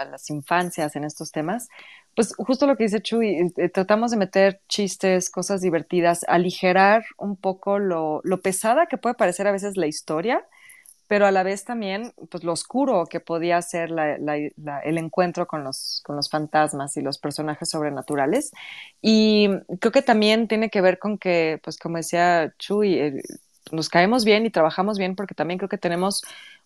[0.05, 1.67] las infancias en estos temas.
[2.15, 7.35] Pues justo lo que dice Chuy, eh, tratamos de meter chistes, cosas divertidas, aligerar un
[7.35, 10.45] poco lo pesada que puede parecer a veces la historia,
[11.07, 16.01] pero a la vez también pues lo oscuro que podía ser el encuentro con los,
[16.05, 18.51] con los fantasmas y los personajes sobrenaturales.
[19.01, 23.21] Y creo que también tiene que ver con que, pues como decía Chuy, eh,
[23.71, 26.23] nos caemos bien y trabajamos bien porque también creo que tenemos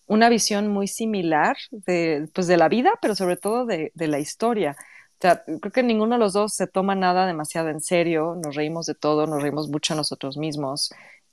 [0.07, 4.19] una visión muy similar de, pues, de la vida, pero sobre todo de, de la
[4.19, 4.75] historia.
[5.19, 8.55] O sea, creo que ninguno de los dos se toma nada demasiado en serio, nos
[8.55, 10.91] reímos de todo, nos reímos mucho nosotros mismos.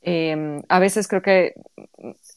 [0.08, 1.54] Em, a veces creo que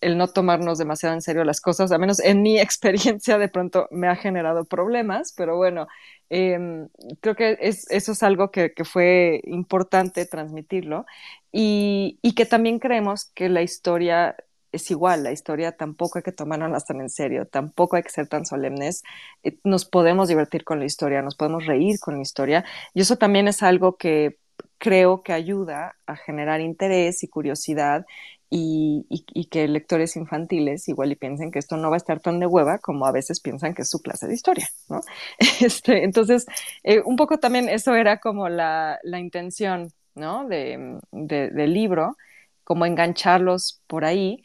[0.01, 3.87] el no tomarnos demasiado en serio las cosas, al menos en mi experiencia, de pronto
[3.91, 5.87] me ha generado problemas, pero bueno,
[6.31, 6.89] em,
[7.21, 11.05] creo que eso es algo que, fue importante transmitirlo.
[11.51, 14.35] Y, que también creemos que la historia
[14.71, 18.27] es igual, la historia tampoco hay que tomarla tan en serio, tampoco hay que ser
[18.27, 19.03] tan solemnes,
[19.43, 22.65] eh, nos podemos divertir con la historia, nos podemos reír con la historia.
[22.95, 24.37] Y eso también es algo que
[24.79, 28.05] creo que ayuda a generar interés y curiosidad
[28.49, 32.47] y, que lectores infantiles igual y piensen que esto no va a estar tan de
[32.47, 35.01] hueva como a veces piensan que es su clase de historia, ¿no?
[35.61, 36.45] Este, entonces,
[36.83, 40.47] eh, un poco también eso era como la, intención, ¿no?
[40.47, 42.17] De, del libro,
[42.63, 44.43] como engancharlos por ahí.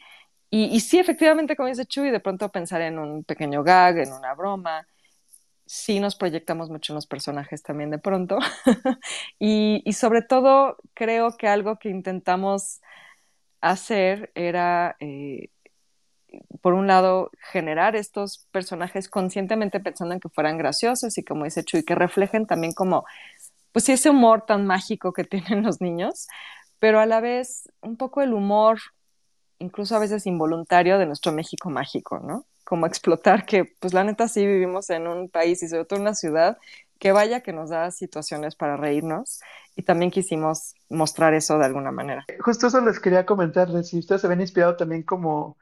[0.51, 4.13] Y, y sí, efectivamente, como dice Chuy, de pronto pensar en un pequeño gag, en
[4.13, 4.87] una broma,
[5.65, 8.37] sí nos proyectamos mucho en los personajes también de pronto.
[9.39, 12.81] y, sobre todo creo que algo que intentamos
[13.61, 15.49] hacer era, eh,
[16.61, 21.63] por un lado, generar estos personajes conscientemente pensando en que fueran graciosos y como dice
[21.63, 23.05] Chuy, que reflejen también como,
[23.71, 26.27] pues ese humor tan mágico que tienen los niños,
[26.79, 28.79] pero a la vez un poco el humor,
[29.59, 32.45] incluso a veces involuntario, de nuestro México mágico, ¿no?
[32.65, 36.03] Como explotar que pues la neta sí vivimos en un país y sobre todo en
[36.03, 36.57] una ciudad
[36.99, 39.39] que vaya que nos da situaciones para reírnos
[39.75, 42.25] y también quisimos mostrar eso de alguna manera.
[42.39, 45.57] Justo eso les quería comentar, si ustedes se ven inspirado también como,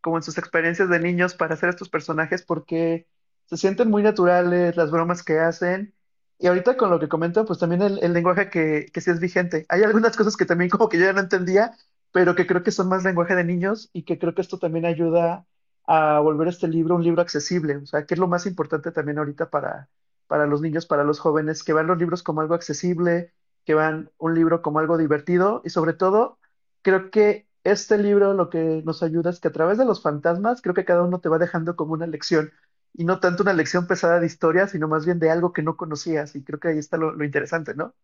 [0.00, 3.06] como en sus experiencias de niños para hacer estos personajes porque
[3.46, 5.94] se sienten muy naturales las bromas que hacen
[6.38, 9.20] y ahorita con lo que comentan pues también el, el lenguaje que, que sí es
[9.20, 9.64] vigente.
[9.68, 11.72] Hay algunas cosas que también como que yo ya no entendía,
[12.12, 14.84] pero que creo que son más lenguaje de niños y que creo que esto también
[14.84, 15.46] ayuda
[15.86, 17.76] a volver este libro un libro accesible.
[17.76, 19.88] O sea, que es lo más importante también ahorita para,
[20.26, 23.32] para los niños, para los jóvenes, que vean los libros como algo accesible,
[23.64, 26.38] que vean un libro como algo divertido y sobre todo
[26.82, 30.62] creo que este libro lo que nos ayuda es que a través de los fantasmas
[30.62, 32.52] creo que cada uno te va dejando como una lección
[32.94, 35.76] y no tanto una lección pesada de historia, sino más bien de algo que no
[35.76, 37.94] conocías y creo que ahí está lo, lo interesante, ¿no?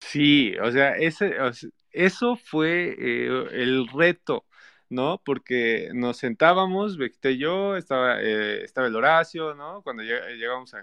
[0.00, 1.34] Sí, o sea, ese,
[1.92, 4.44] eso fue eh, el reto
[4.90, 5.22] ¿no?
[5.24, 9.82] Porque nos sentábamos, Bequita y yo, estaba, eh, estaba el Horacio, ¿no?
[9.82, 10.80] Cuando llegábamos a,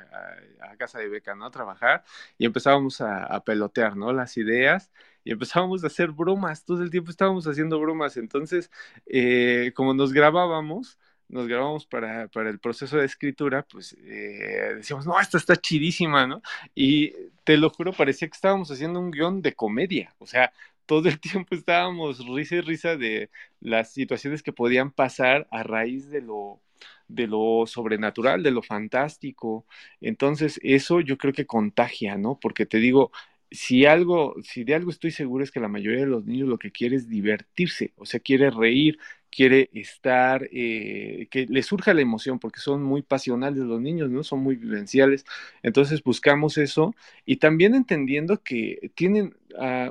[0.77, 1.45] casa de Beca, ¿no?
[1.45, 2.03] A trabajar
[2.37, 4.13] y empezábamos a, pelotear, ¿no?
[4.13, 4.91] Las ideas
[5.23, 8.71] y empezábamos a hacer bromas, todo el tiempo estábamos haciendo bromas, entonces,
[9.05, 15.05] eh, como nos grabábamos, nos grabamos para, para, el proceso de escritura, pues eh, decíamos,
[15.05, 16.41] no, esta está chidísima, ¿no?
[16.73, 20.53] Y te lo juro, parecía que estábamos haciendo un guion de comedia, o sea,
[20.87, 26.09] todo el tiempo estábamos risa y risa de las situaciones que podían pasar a raíz
[26.09, 26.61] de lo,
[27.07, 29.65] de lo sobrenatural, de lo fantástico.
[30.01, 32.39] Entonces, eso yo creo que contagia, ¿no?
[32.39, 33.11] Porque te digo,
[33.51, 36.57] si algo, si de algo estoy seguro es que la mayoría de los niños lo
[36.59, 42.01] que quiere es divertirse, o sea, quiere reír, quiere estar, eh, que le surja la
[42.01, 44.23] emoción, porque son muy pasionales los niños, ¿no?
[44.23, 45.25] Son muy vivenciales.
[45.63, 46.95] Entonces buscamos eso
[47.25, 49.35] y también entendiendo que tienen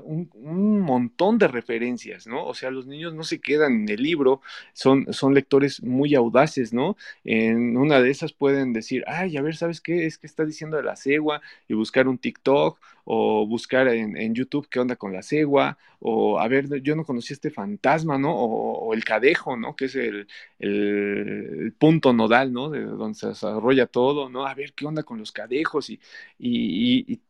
[0.05, 2.45] un, montón de referencias, ¿no?
[2.47, 4.41] O sea, los niños no se quedan en el libro,
[4.73, 6.97] son, son lectores muy audaces, ¿no?
[7.25, 10.07] En una de esas pueden decir, ay, a ver, ¿sabes qué?
[10.07, 14.69] Es que está diciendo de la cegua y buscar un TikTok o buscar en, YouTube
[14.69, 18.35] qué onda con la cegua o a ver, yo no conocí este fantasma, ¿no?
[18.35, 19.77] O, o el cadete ¿no?
[19.77, 20.27] Que es el,
[20.59, 22.71] el, punto nodal, ¿no?
[22.71, 24.47] De donde se desarrolla todo, ¿no?
[24.47, 26.01] A ver qué onda con los cadejos y,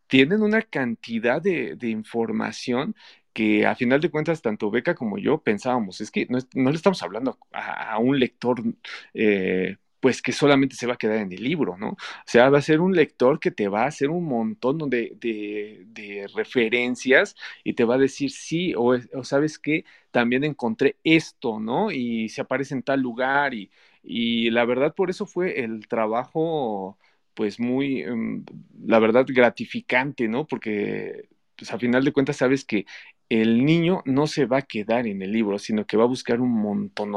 [0.07, 2.95] tienen una cantidad de, información
[3.33, 6.77] que a final de cuentas tanto Beca como yo pensábamos, es que no, no le
[6.77, 8.63] estamos hablando a, un lector
[9.15, 11.91] eh, pues que solamente se va a quedar en el libro, ¿no?
[11.91, 16.29] O sea, va a ser un lector que te va a hacer un montón de,
[16.35, 21.91] referencias y te va a decir, sí, o, sabes que también encontré esto, ¿no?
[21.91, 23.71] Y se aparece en tal lugar y,
[24.03, 26.99] y la verdad por eso fue el trabajo
[27.37, 28.45] pues muy, em,
[28.87, 30.49] la verdad, gratificante, ¿no?
[30.49, 32.87] Porque pues a final de cuentas sabes que
[33.29, 36.41] el niño no se va a quedar en el libro, sino que va a buscar
[36.41, 37.13] un montón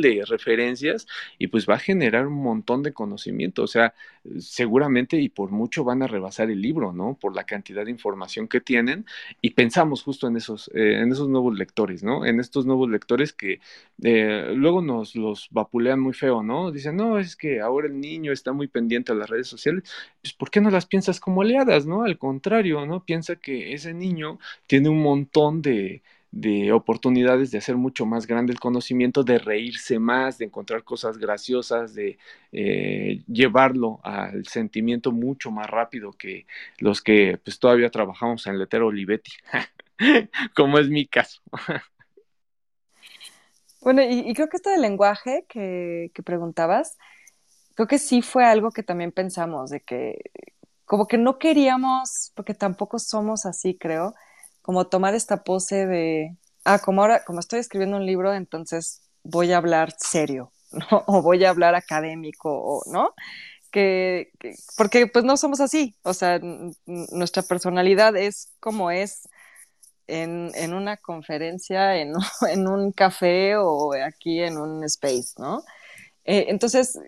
[0.00, 1.06] de referencias
[1.38, 3.62] y pues va a generar un montón de conocimiento.
[3.62, 3.94] O sea,
[4.38, 7.14] seguramente y por mucho van a rebasar el libro, ¿no?
[7.20, 9.06] Por la cantidad de información que tienen
[9.40, 12.26] y pensamos justo en esos, eh, en esos nuevos lectores, ¿no?
[12.26, 13.60] En estos nuevos lectores que
[14.02, 16.70] eh, luego nos los vapulean muy feo, ¿no?
[16.70, 19.84] Dicen, no, es que ahora el niño está muy pendiente a las redes sociales.
[20.26, 22.02] Pues, ¿por qué no las piensas como oleadas, ¿no?
[22.02, 23.04] Al contrario, ¿no?
[23.04, 28.52] Piensa que ese niño tiene un montón de, de oportunidades de hacer mucho más grande
[28.52, 32.18] el conocimiento, de reírse más, de encontrar cosas graciosas, de
[32.50, 36.46] eh, llevarlo al sentimiento mucho más rápido que
[36.78, 39.30] los que pues todavía trabajamos en Letero Olivetti,
[40.56, 41.40] como es mi caso.
[43.80, 46.98] bueno, y, creo que esto del lenguaje que preguntabas,
[47.76, 50.18] creo que sí fue algo que también pensamos, de que
[50.86, 54.14] como que no queríamos, porque tampoco somos así, creo,
[54.62, 59.52] como tomar esta pose de, ah, como ahora, como estoy escribiendo un libro, entonces voy
[59.52, 61.04] a hablar serio, ¿no?
[61.06, 63.14] O voy a hablar académico, o, ¿no?
[63.70, 64.32] Que,
[64.78, 66.40] porque pues no somos así, o sea,
[66.86, 69.28] nuestra personalidad es como es
[70.06, 72.14] en, en una conferencia, en,
[72.68, 75.62] un café o aquí en un space, ¿no?
[76.24, 76.98] Eh, entonces,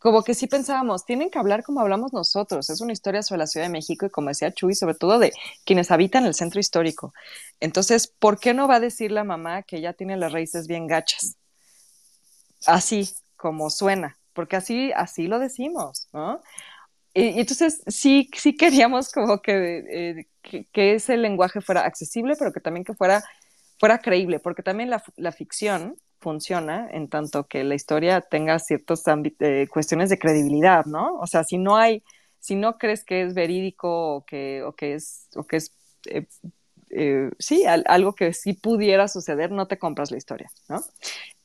[0.00, 2.70] como que sí pensábamos, tienen que hablar como hablamos nosotros.
[2.70, 5.30] Es una historia sobre la Ciudad de México y como decía Chuy, sobre todo de
[5.66, 7.12] quienes habitan el centro histórico.
[7.60, 10.86] Entonces, ¿por qué no va a decir la mamá que ya tiene las raíces bien
[10.86, 11.36] gachas?
[12.66, 16.40] Así como suena, porque así, así lo decimos, ¿no?
[17.12, 22.60] Y, entonces sí, sí queríamos como que, eh, que, ese lenguaje fuera accesible, pero que
[22.60, 23.22] también que fuera,
[23.78, 29.02] fuera creíble, porque también la, la ficción funciona en tanto que la historia tenga ciertas
[29.40, 31.14] eh, cuestiones de credibilidad, ¿no?
[31.16, 32.02] O sea, si no hay,
[32.38, 35.72] si no crees que es verídico o que, o que es, o que es
[36.06, 36.26] eh,
[36.90, 40.82] eh, sí, algo que sí pudiera suceder, no te compras la historia, ¿no?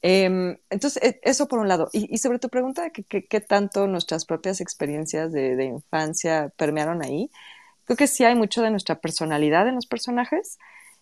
[0.02, 1.90] Em, entonces, e, eso por un lado.
[1.94, 7.30] Y, sobre tu pregunta, ¿qué, tanto nuestras propias experiencias de, de, infancia permearon ahí?
[7.86, 10.58] Creo que sí hay mucho de nuestra personalidad en los personajes,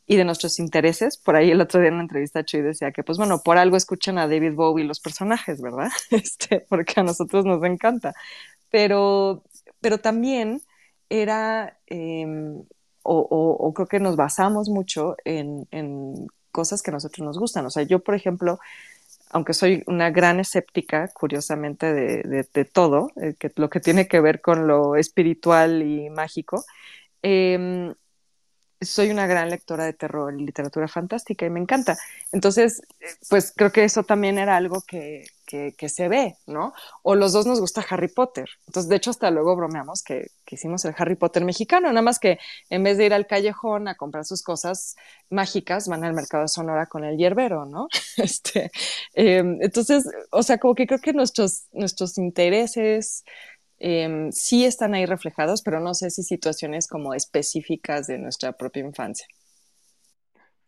[0.06, 1.18] y de nuestros intereses.
[1.18, 3.78] Por ahí el otro día en una entrevista Chuy decía que, pues bueno, por algo
[3.78, 5.89] escuchan a David Bowie los personajes, ¿verdad?
[6.12, 8.14] Este, porque a nosotros nos encanta.
[8.70, 9.43] Pero,
[9.82, 10.62] pero también
[11.10, 12.64] era, em,
[13.04, 13.20] o,
[13.60, 17.66] o, creo que nos basamos mucho en, en, cosas que a nosotros nos gustan.
[17.66, 18.60] O sea, yo, por ejemplo,
[19.32, 24.41] aunque soy una gran escéptica, curiosamente, de, de, todo, eh, lo que tiene que ver
[24.41, 26.64] con lo espiritual y mágico,
[27.24, 27.93] eh,
[28.86, 31.97] soy una gran lectora de terror y literatura fantástica y me encanta.
[32.31, 32.81] Entonces,
[33.29, 36.73] pues creo que eso también era algo que, que, se ve, ¿no?
[37.03, 38.49] O los dos nos gusta Harry Potter.
[38.67, 42.19] Entonces, de hecho, hasta luego bromeamos que, que, hicimos el Harry Potter mexicano, nada más
[42.19, 44.95] que en vez de ir al callejón a comprar sus cosas
[45.29, 47.88] mágicas, van al mercado de Sonora con el hierbero, ¿no?
[48.17, 48.71] Este,
[49.13, 53.23] em, entonces, o sea, como que creo que nuestros, nuestros intereses
[53.86, 58.81] Em, sí están ahí reflejados, pero no sé si situaciones como específicas de nuestra propia
[58.81, 59.27] infancia.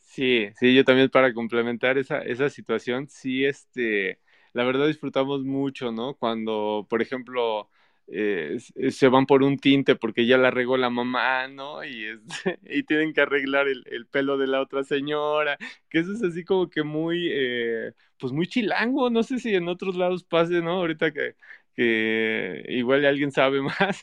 [0.02, 4.20] Sí, sí, yo también para complementar esa, esa situación, sí, este,
[4.52, 6.16] la verdad disfrutamos mucho, ¿no?
[6.16, 7.70] Cuando, por ejemplo,
[8.08, 8.58] eh,
[8.92, 11.86] se van por un tinte porque ya la regó la mamá, ¿no?
[11.86, 12.20] Y,
[12.64, 15.58] y tienen que arreglar el, el, pelo de la otra señora,
[15.90, 19.70] que eso es así como que muy, eh, pues muy chilango, no sé si en
[19.70, 20.72] otros lados pase, ¿no?
[20.74, 21.36] Ahorita que,
[21.76, 24.02] que igual alguien sabe más,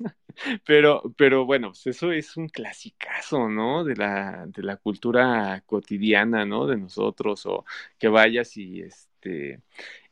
[0.64, 3.84] pero, pero bueno, pues eso es un clasicazo, ¿no?
[3.84, 6.66] De la, de la cultura cotidiana, ¿no?
[6.66, 7.64] De nosotros, o
[7.98, 9.60] que vayas y este,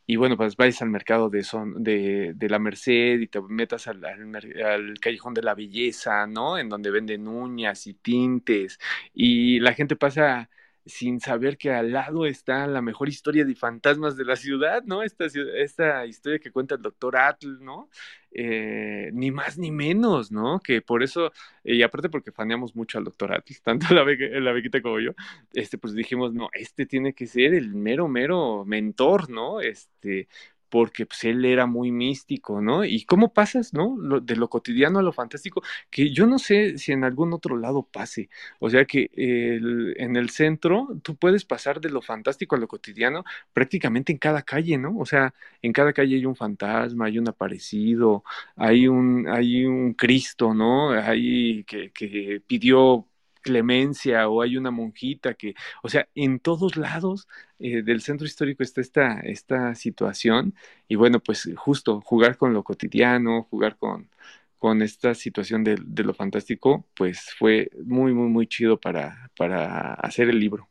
[0.07, 3.87] y bueno, pues vayas al mercado de, son, de, de la Merced y te metas
[3.87, 6.59] al, al, callejón de la belleza, ¿no?
[6.59, 8.79] En donde venden uñas y tintes,
[9.15, 10.51] y la gente pasa
[10.87, 15.03] sin saber que al lado está la mejor historia de fantasmas de la ciudad, ¿no?
[15.03, 17.91] Esta, esta historia que cuenta el doctor Atl, ¿no?
[18.33, 20.61] Eh, ni más ni menos, ¿no?
[20.61, 21.33] Que por eso,
[21.65, 25.13] eh, y aparte porque faneamos mucho al doctor Atl, tanto la, la Bequita como yo,
[25.53, 29.61] este, pues dijimos, no, este tiene que ser el mero, mero mentor, ¿no?
[29.61, 30.29] Este,
[30.71, 32.85] porque pues, él era muy místico, ¿no?
[32.85, 33.97] Y cómo pasas, ¿no?
[34.23, 37.83] de lo cotidiano a lo fantástico, que yo no sé si en algún otro lado
[37.91, 38.31] pase.
[38.61, 43.25] O sea que en el centro tú puedes pasar de lo fantástico a lo cotidiano
[43.53, 44.97] prácticamente en cada calle, ¿no?
[44.99, 48.25] O sea, en cada calle hay un fantasma, hay un aparecido,
[48.57, 50.91] hay un, hay un Cristo, ¿no?
[50.93, 53.10] Hay que, que pidió
[53.41, 57.29] clemencia o hay una monjita que, o sea, en todos lados
[57.59, 60.55] eh, del centro histórico está esta, esta situación
[60.89, 64.11] y bueno, pues justo jugar con lo cotidiano, jugar con,
[64.59, 70.29] con esta situación de, lo fantástico, pues fue muy, muy, muy chido para, para hacer
[70.29, 70.69] el libro.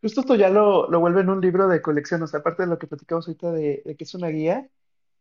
[0.00, 2.68] Justo esto ya lo, lo vuelve en un libro de colección, o sea, aparte de
[2.68, 4.68] lo que platicamos ahorita de que es una guía,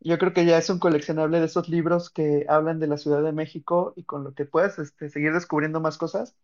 [0.02, 3.24] yo creo que ya es un coleccionable de esos libros que hablan de la Ciudad
[3.24, 6.36] de México y con lo que puedas este, seguir descubriendo más cosas.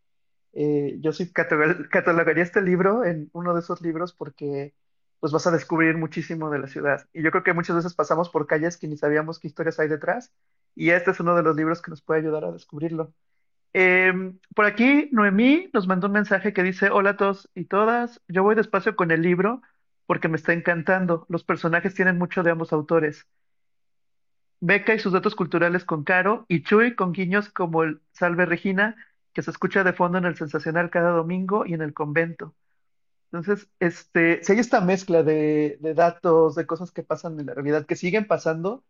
[0.54, 4.74] Eh, yo sí catalogaría este libro en uno de esos libros porque
[5.20, 7.08] pues vas a descubrir muchísimo de la ciudad.
[7.14, 9.88] Y yo creo que muchas veces pasamos por calles que ni sabíamos qué historias hay
[9.88, 10.32] detrás
[10.76, 13.14] y este es uno de los libros que nos puede ayudar a descubrirlo.
[13.74, 18.22] Em, por aquí, Noemí nos mandó un mensaje que dice, hola a todos y todas,
[18.28, 19.62] yo voy despacio con el libro
[20.06, 21.26] porque me está encantando.
[21.30, 23.28] Los personajes tienen mucho de ambos autores.
[24.60, 28.96] Beca y sus datos culturales con Caro, y Chuy con guiños como el Salve Regina,
[29.34, 32.56] que se escucha de fondo en el Sensacional cada domingo y en el convento.
[33.32, 37.86] Entonces, este, si hay esta mezcla de, datos, de cosas que pasan en la realidad,
[37.86, 38.84] que siguen pasando,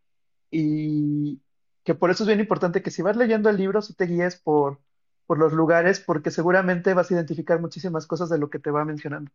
[0.52, 1.42] y
[1.84, 4.38] que por eso es bien importante que si vas leyendo el libro, si te guíes
[4.38, 4.80] por,
[5.26, 8.86] por los lugares, porque seguramente vas a identificar muchísimas cosas de lo que te va
[8.86, 9.32] mencionando.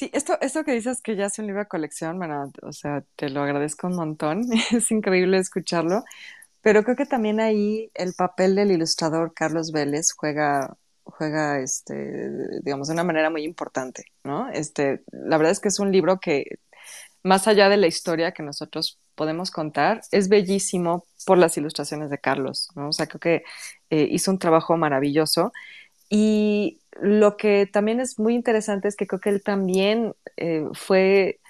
[0.00, 3.04] Sí, esto, esto que dices que ya es un libro de colección, bueno, o sea,
[3.16, 6.04] te lo agradezco un montón, es increíble escucharlo,
[6.62, 10.74] pero creo que también ahí el papel del ilustrador Carlos Vélez juega,
[11.04, 12.30] juega, este,
[12.62, 14.48] digamos, de una manera muy importante, ¿no?
[14.48, 16.46] Este, la verdad es que es un libro que,
[17.22, 22.16] más allá de la historia que nosotros podemos contar, es bellísimo por las ilustraciones de
[22.16, 22.88] Carlos, ¿no?
[22.88, 23.42] O sea, creo que
[23.90, 25.52] eh, hizo un trabajo maravilloso
[26.08, 31.40] y lo que también es muy interesante es que creo que él también eh, fue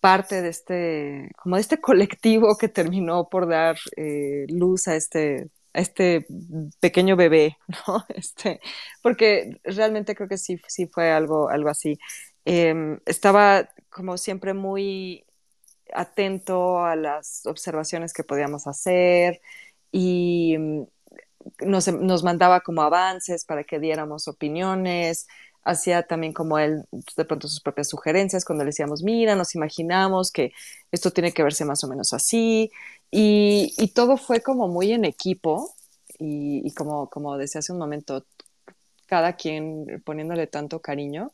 [0.00, 5.48] parte de este, como de este colectivo que terminó por dar eh, luz a este,
[5.72, 6.26] este
[6.80, 7.56] pequeño bebé,
[7.86, 8.04] ¿no?
[8.08, 8.60] Este,
[9.02, 11.98] porque realmente creo que sí, sí fue algo, algo así.
[12.44, 15.24] Em, estaba como siempre muy
[15.94, 19.40] atento a las observaciones que podíamos hacer
[19.92, 20.56] y
[21.60, 25.26] nos, mandaba como avances para que diéramos opiniones,
[25.64, 26.84] hacía también como él
[27.16, 30.52] de pronto sus propias sugerencias cuando le decíamos, mira, nos imaginamos que
[30.90, 32.70] esto tiene que verse más o menos así,
[33.10, 35.74] y, todo fue como muy en equipo,
[36.18, 38.24] y, como, como decía hace un momento,
[39.06, 41.32] cada quien poniéndole tanto cariño,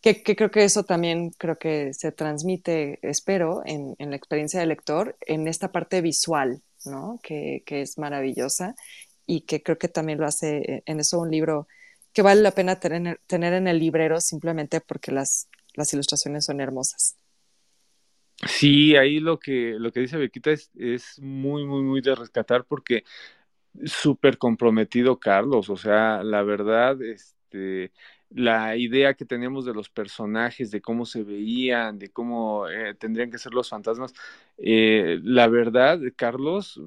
[0.00, 5.16] que, creo que eso también creo que se transmite, espero, en, la experiencia del lector,
[5.26, 7.20] en esta parte visual, ¿no?
[7.22, 8.74] Que, es maravillosa
[9.30, 11.68] y que creo que también lo hace eh, en eso un libro
[12.12, 17.16] que vale la pena tener, en el librero simplemente porque las, las ilustraciones son hermosas.
[18.44, 22.64] Sí, ahí lo que, lo que dice Bequita es, es muy, muy, muy de rescatar
[22.64, 23.04] porque
[23.84, 27.92] súper comprometido Carlos, o sea, la verdad, este,
[28.30, 33.30] la idea que teníamos de los personajes, de cómo se veían, de cómo eh, tendrían
[33.30, 34.14] que ser los fantasmas,
[34.58, 36.80] eh, la verdad, Carlos,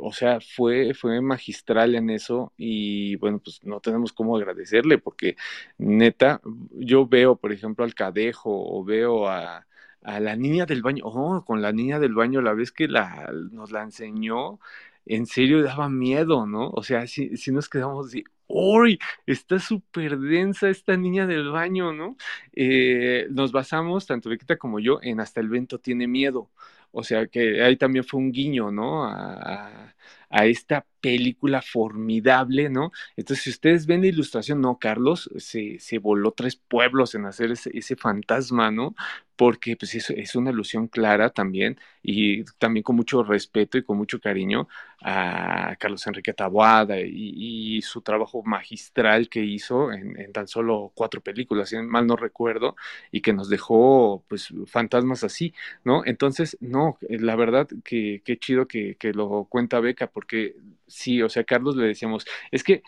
[0.00, 5.36] o sea, fue, fue magistral en eso y bueno, pues no tenemos cómo agradecerle porque
[5.78, 6.40] neta,
[6.72, 9.66] yo veo, por ejemplo, al Cadejo o veo a
[10.04, 13.32] a la niña del baño, oh, con la niña del baño, la vez que la,
[13.52, 14.60] nos la enseñó,
[15.06, 16.70] en serio daba miedo, ¿no?
[16.70, 18.98] O sea, si, nos quedamos así, ¡Uy!
[19.26, 22.16] Está súper densa esta niña del baño, ¿no?
[22.52, 26.50] Eh, nos basamos, tanto Bequita como yo, en Hasta el Vento tiene miedo.
[26.92, 29.04] O sea que ahí también fue un guiño, ¿no?
[29.04, 29.94] A,
[30.30, 32.90] a esta película formidable, ¿no?
[33.14, 37.50] Entonces, si ustedes ven la ilustración, no, Carlos se, se voló tres pueblos en hacer
[37.50, 38.94] ese, ese fantasma, ¿no?
[39.36, 43.98] Porque pues es, es, una alusión clara también y también con mucho respeto y con
[43.98, 44.66] mucho cariño
[45.02, 51.20] a Carlos Enrique Taboada y, su trabajo magistral que hizo en, en, tan solo cuatro
[51.20, 52.76] películas, si mal no recuerdo,
[53.12, 55.52] y que nos dejó pues fantasmas así,
[55.84, 56.02] ¿no?
[56.06, 60.56] Entonces, no, la verdad que qué chido que, que lo cuenta Beca, porque
[60.94, 62.82] sí, o sea, Carlos le decíamos, es que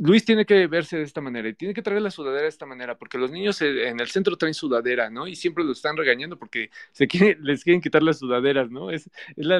[0.00, 2.66] Luis tiene que verse de esta manera y tiene que traer la sudadera de esta
[2.66, 5.26] manera, porque los niños en el centro traen sudadera, ¿no?
[5.26, 8.90] Y siempre lo están regañando porque se quiere, les quieren quitar las sudaderas, ¿no?
[8.90, 9.58] Es, la,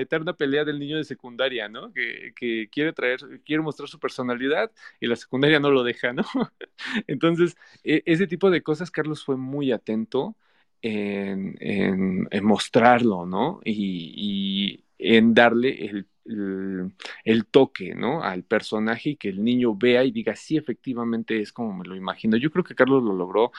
[0.00, 1.92] eterna pelea del niño de secundaria, ¿no?
[1.92, 2.32] Que,
[2.70, 4.70] quiere traer, quiere mostrar su personalidad
[5.00, 6.24] y la secundaria no lo deja, ¿no?
[7.06, 10.36] Entonces, e, ese tipo de cosas, Carlos fue muy atento
[10.82, 13.60] en, en, en mostrarlo, ¿no?
[13.64, 18.22] Y, y en darle el el, toque, ¿no?
[18.22, 21.96] Al personaje y que el niño vea y diga, sí, efectivamente es como me lo
[21.96, 22.36] imagino.
[22.36, 23.52] Yo creo que Carlos lo logró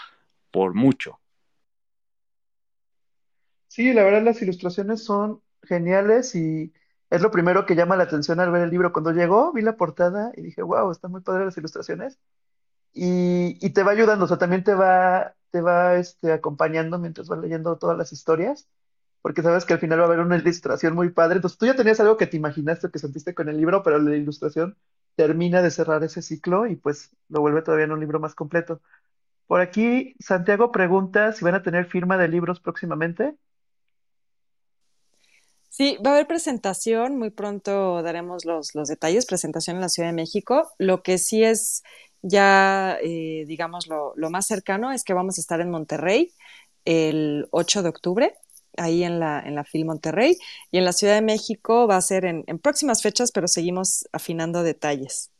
[0.52, 1.20] por mucho.
[3.68, 6.74] Sí, la verdad las ilustraciones son geniales y
[7.10, 8.94] es lo primero que llama la atención al ver el libro.
[8.94, 12.20] Cuando llegó, vi la portada y dije, wow, están muy padres las ilustraciones.
[12.94, 17.28] Y, y, te va ayudando, o sea, también te va, te va este, acompañando mientras
[17.28, 18.68] vas leyendo todas las historias
[19.22, 21.38] porque sabes que al final va a haber una ilustración muy padre.
[21.38, 24.16] Entonces tú ya tenías algo que te imaginaste, que sentiste con el libro, pero la
[24.16, 24.78] ilustración
[25.16, 28.82] termina de cerrar ese ciclo y pues lo vuelve todavía en un libro más completo.
[29.48, 33.36] Por aquí, Santiago pregunta si van a tener firma de libros próximamente.
[35.70, 40.10] Sí, va a haber presentación, muy pronto daremos los, los detalles, presentación en la Ciudad
[40.10, 40.70] de México.
[40.78, 41.84] Lo que sí es
[42.22, 46.34] ya, eh, digamos, lo, lo más cercano es que vamos a estar en Monterrey
[46.86, 48.36] el 8 de octubre
[48.78, 50.38] ahí en la, en la Monterrey.
[50.72, 54.08] Y en la Ciudad de México va a ser en, en próximas fechas, pero seguimos
[54.12, 55.32] afinando detalles.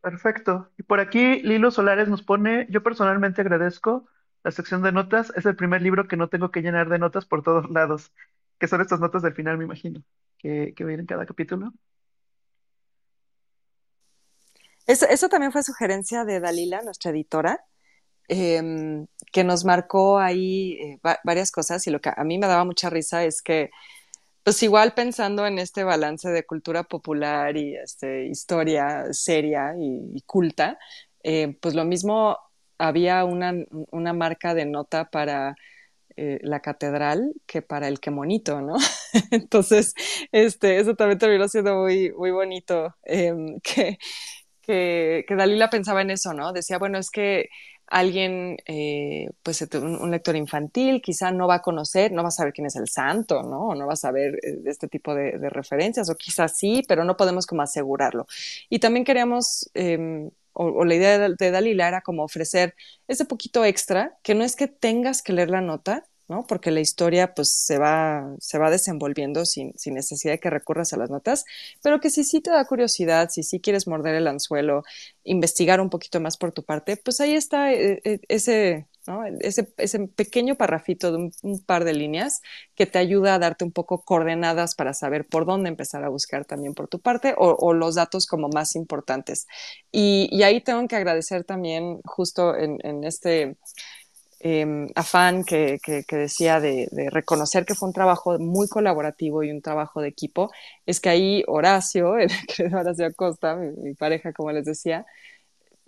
[0.00, 0.70] Perfecto.
[0.78, 4.06] Y por aquí Lilo Solares nos pone, yo personalmente agradezco
[4.44, 7.26] la sección de notas, es el primer libro que no tengo que llenar de notas
[7.26, 8.12] por todos lados,
[8.58, 10.02] que son estas notas del final, me imagino,
[10.38, 11.72] que, que vienen en cada capítulo.
[14.86, 17.60] Eso, eso también fue sugerencia de Dalila, nuestra editora
[18.28, 22.46] eh, que nos marcó ahí eh, va varias cosas y lo que a mí me
[22.46, 23.70] daba mucha risa es que,
[24.42, 30.78] pues igual pensando en este balance de cultura popular y este, historia seria y, culta,
[31.22, 32.38] eh, pues lo mismo
[32.78, 33.54] había una,
[33.90, 35.56] una marca de nota para
[36.16, 38.76] eh, la catedral que para el que monito, ¿no?
[39.30, 39.94] Entonces,
[40.32, 43.98] este, eso también terminó siendo muy, muy bonito, em, que,
[44.62, 46.52] que Dalila pensaba en eso, ¿no?
[46.52, 47.48] Decía, bueno, es que
[47.90, 52.52] alguien, eh, pues un, lector infantil, quizá no va a conocer, no va a saber
[52.52, 53.74] quién es el santo, ¿no?
[53.74, 57.16] No va a saber eh, este tipo de, de, referencias, o quizás sí, pero no
[57.16, 58.26] podemos como asegurarlo.
[58.68, 59.70] Y también queríamos,
[60.52, 62.74] o, o, la idea de, de Dalila era como ofrecer
[63.08, 66.46] ese poquito extra, que no es que tengas que leer la nota, ¿no?
[66.46, 70.92] Porque la historia pues se va, se va desenvolviendo sin, sin, necesidad de que recurras
[70.92, 71.44] a las notas,
[71.82, 74.82] pero que si sí te da curiosidad, si sí quieres morder el anzuelo,
[75.24, 78.86] investigar un poquito más por tu parte, pues ahí está eh, eh, ese,
[79.40, 82.42] ese, ese, pequeño parrafito de un, par de líneas
[82.74, 86.44] que te ayuda a darte un poco coordenadas para saber por dónde empezar a buscar
[86.44, 89.46] también por tu parte o, los datos como más importantes.
[89.90, 93.56] Y, ahí tengo que agradecer también justo en este
[94.40, 99.62] eh, afán que, que, decía de, reconocer que fue un trabajo muy colaborativo y un
[99.62, 100.50] trabajo de equipo,
[100.86, 102.16] es que ahí Horacio,
[102.58, 105.06] el Horacio Acosta, mi, pareja, como les decía,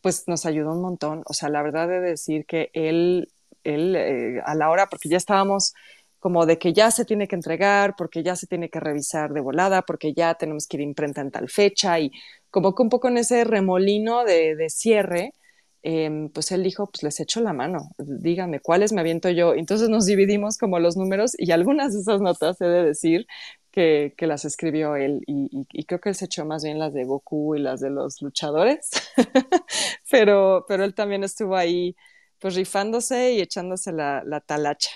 [0.03, 1.23] pues nos ayudó un montón.
[1.27, 3.29] O sea, la verdad de decir que él,
[3.65, 5.75] él eh, a la hora, porque ya estábamos
[6.19, 9.41] como de que ya se tiene que entregar, porque ya se tiene que revisar de
[9.41, 12.13] volada, porque ya tenemos que ir imprenta en tal fecha y
[12.51, 15.33] como que un poco en ese remolino de, de cierre,
[15.83, 19.55] em, pues él dijo, pues les echo la mano, dígame, ¿cuáles me aviento yo?
[19.55, 23.27] Entonces nos dividimos como los números y algunas de esas notas he de decir
[23.71, 26.93] que, que las escribió él y, y, creo que él se echó más bien las
[26.93, 28.91] de Goku y las de los luchadores,
[30.11, 31.97] pero, pero él también estuvo ahí
[32.39, 34.91] pues rifándose y echándose la, la talacha.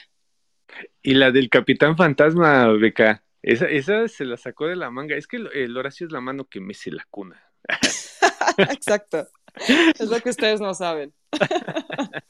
[1.03, 5.16] Y la del Capitán Fantasma, Beca, esa, esa se la sacó de la manga.
[5.16, 7.43] Es que el, Horacio es la mano que mece la cuna.
[8.59, 9.28] Exacto.
[9.99, 11.13] Es lo que ustedes no saben.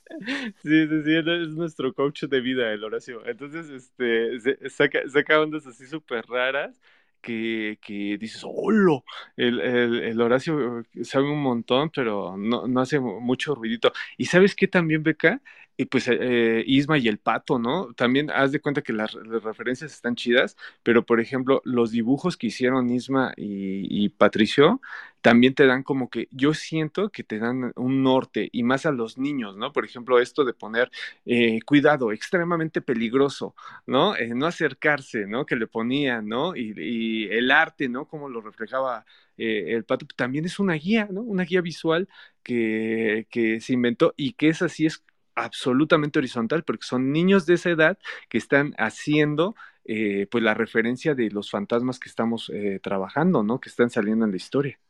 [0.62, 3.26] Sí, sí, sí, es nuestro coach de vida, el Horacio.
[3.26, 6.80] Entonces, este, saca, saca ondas así súper raras
[7.20, 9.04] que, que dices, ¡holo!
[9.36, 13.92] El, el, Horacio sabe un montón, pero no, no hace mucho ruidito.
[14.16, 15.42] ¿Y sabes qué también, Beca?
[15.76, 17.92] Y pues eh, Isma y el pato, ¿no?
[17.94, 22.48] También haz de cuenta que las, referencias están chidas, pero por ejemplo, los dibujos que
[22.48, 24.80] hicieron Isma y, Patricio
[25.20, 28.92] también te dan como que yo siento que te dan un norte y más a
[28.92, 29.72] los niños, ¿no?
[29.72, 30.90] Por ejemplo, esto de poner
[31.24, 33.54] eh, cuidado, extremadamente peligroso,
[33.86, 34.16] ¿no?
[34.16, 35.46] Eh, no acercarse, ¿no?
[35.46, 36.54] Que le ponían, ¿no?
[36.56, 38.06] Y, el arte, ¿no?
[38.06, 39.04] Como lo reflejaba
[39.36, 41.22] el pato, también es una guía, ¿no?
[41.22, 42.08] Una guía visual
[42.44, 45.02] que, se inventó y que esa sí es
[45.34, 49.54] absolutamente horizontal porque son niños de esa edad que están haciendo
[49.84, 53.60] eh, pues la referencia de los fantasmas que estamos eh, trabajando, ¿no?
[53.60, 54.80] Que están saliendo en la historia.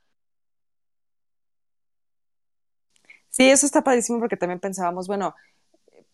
[3.29, 5.35] Sí, eso está padrísimo porque también pensábamos, bueno,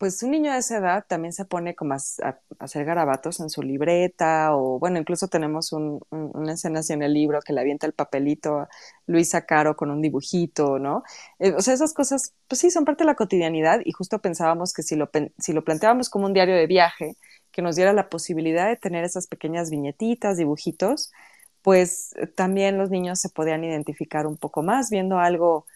[0.01, 1.97] pues un niño de esa edad también se pone como a,
[2.57, 7.39] hacer garabatos en su libreta o bueno, incluso tenemos una escena así en el libro
[7.45, 8.69] que le avienta el papelito a
[9.05, 11.03] Luisa Caro con un dibujito, ¿no?
[11.37, 14.73] Eh, o sea, esas cosas, pues sí, son parte de la cotidianidad y justo pensábamos
[14.73, 17.15] que si lo, si lo planteábamos como un diario de viaje,
[17.51, 21.11] que nos diera la posibilidad de tener esas pequeñas viñetitas, dibujitos,
[21.61, 25.67] pues eh, también los niños se podían identificar un poco más viendo algo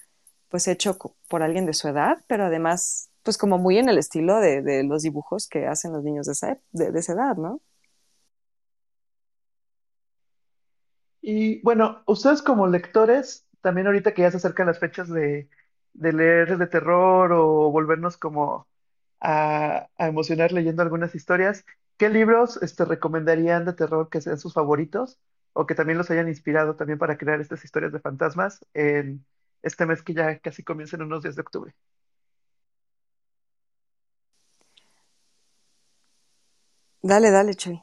[0.49, 0.97] pues hecho
[1.28, 5.01] por alguien de su edad, pero además pues como muy en el estilo de, los
[5.03, 7.61] dibujos que hacen los niños de esa, de, esa edad, ¿no?
[11.21, 15.49] Y bueno, ustedes como lectores, también ahorita que ya se acercan las fechas de,
[15.93, 18.67] leer de terror o volvernos como
[19.21, 21.65] a, emocionar leyendo algunas historias,
[21.97, 25.19] ¿qué libros este, recomendarían de terror que sean sus favoritos
[25.53, 29.26] o que también los hayan inspirado también para crear estas historias de fantasmas en
[29.63, 31.76] este mes que ya casi comienza en unos días de octubre?
[37.06, 37.80] Dale, dale, Chuy.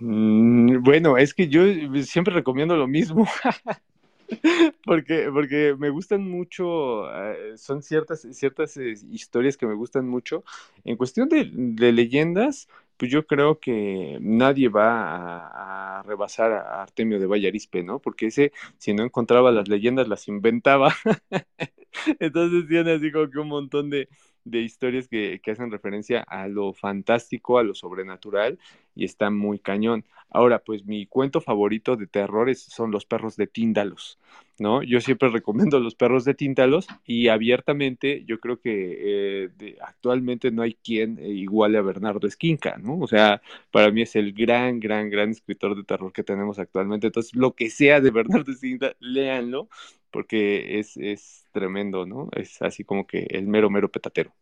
[0.00, 1.62] Mm, bueno, es que yo
[2.02, 3.24] siempre recomiendo lo mismo.
[4.84, 10.42] porque, porque me gustan mucho, eh, son ciertas, ciertas eh, historias que me gustan mucho.
[10.84, 11.44] En cuestión de,
[11.92, 12.66] leyendas,
[12.96, 18.00] pues yo creo que nadie va a, rebasar a Artemio de Vallarispe, ¿no?
[18.00, 20.92] Porque ese, si no encontraba las leyendas, las inventaba.
[22.18, 24.08] Entonces tiene así como que un montón de,
[24.50, 28.58] de historias que, que, hacen referencia a lo fantástico, a lo sobrenatural,
[28.98, 30.04] y está muy cañón.
[30.30, 34.18] Ahora, pues mi cuento favorito de terrores son los perros de Tíndalos,
[34.58, 34.82] ¿no?
[34.82, 40.62] Yo siempre recomiendo los perros de Tíndalos y abiertamente yo creo que eh, actualmente no
[40.62, 42.98] hay quien eh, iguale a Bernardo Esquinca, ¿no?
[42.98, 43.40] O sea,
[43.70, 47.06] para mí es el gran, gran, gran escritor de terror que tenemos actualmente.
[47.06, 49.68] Entonces, lo que sea de Bernardo Esquinca, léanlo,
[50.10, 52.28] porque es, es tremendo, ¿no?
[52.34, 54.34] Es así como que el mero, mero petatero.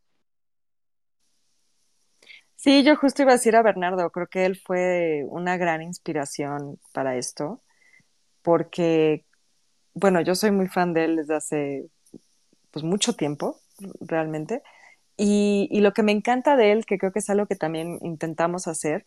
[2.66, 6.80] Sí, yo justo iba a decir a Bernardo, creo que él fue una gran inspiración
[6.92, 7.62] para esto,
[8.42, 9.24] porque,
[9.94, 11.86] bueno, yo soy muy fan de él desde hace
[12.72, 13.60] pues mucho tiempo,
[14.00, 14.62] realmente,
[15.16, 18.66] y, lo que me encanta de él, que creo que es algo que también intentamos
[18.66, 19.06] hacer,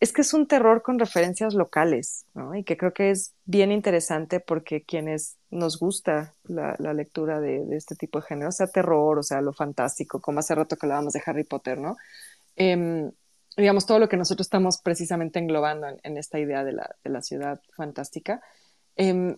[0.00, 2.54] es que es un terror con referencias locales, ¿no?
[2.54, 7.94] Y que creo que es bien interesante porque quienes nos gusta la, lectura de, este
[7.96, 11.22] tipo de género, sea terror, o sea, lo fantástico, como hace rato que hablábamos de
[11.24, 11.96] Harry Potter, ¿no?
[12.56, 13.12] Em,
[13.56, 18.40] digamos, todo lo que nosotros estamos precisamente englobando en, esta idea de la, ciudad fantástica,
[18.96, 19.36] em,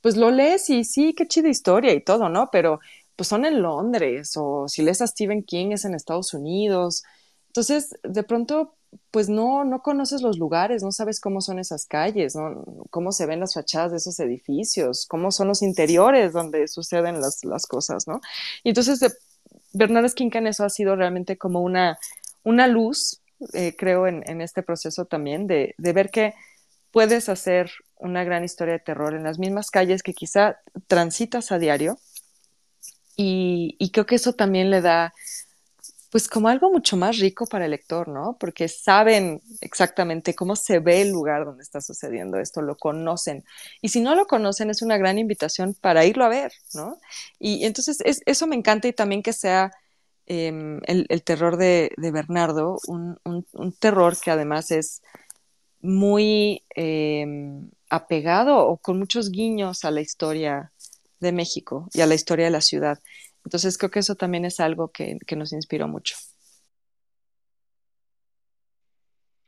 [0.00, 2.48] pues lo lees y sí, qué chida historia y todo, ¿no?
[2.50, 2.80] Pero
[3.16, 7.04] pues son en Londres o si lees a Stephen King es en Estados Unidos.
[7.48, 8.74] Entonces, de pronto
[9.10, 12.64] pues no, no conoces los lugares, no sabes cómo son esas calles, ¿no?
[12.90, 17.44] cómo se ven las fachadas de esos edificios, cómo son los interiores donde suceden las,
[17.44, 18.20] las cosas, ¿no?
[18.62, 19.00] Y entonces
[19.72, 21.98] Bernardo Esquinca eso ha sido realmente como una,
[22.42, 23.20] una luz,
[23.52, 26.34] eh, creo, en, este proceso también, de, ver que
[26.90, 31.58] puedes hacer una gran historia de terror en las mismas calles que quizá transitas a
[31.58, 31.98] diario
[33.16, 35.12] y creo que eso también le da
[36.12, 38.36] pues como algo mucho más rico para el lector, ¿no?
[38.38, 43.44] Porque saben exactamente cómo se ve el lugar donde está sucediendo esto, lo conocen.
[43.80, 46.98] Y si no lo conocen, es una gran invitación para irlo a ver, ¿no?
[47.38, 49.72] Y entonces eso me encanta y también que sea
[50.32, 53.18] em, el, terror de, Bernardo, un,
[53.78, 55.02] terror que además es
[55.82, 60.72] muy em, apegado o con muchos guiños a la historia
[61.20, 62.98] de México y a la historia de la ciudad.
[63.44, 66.16] Entonces creo que eso también es algo que, nos inspiró mucho.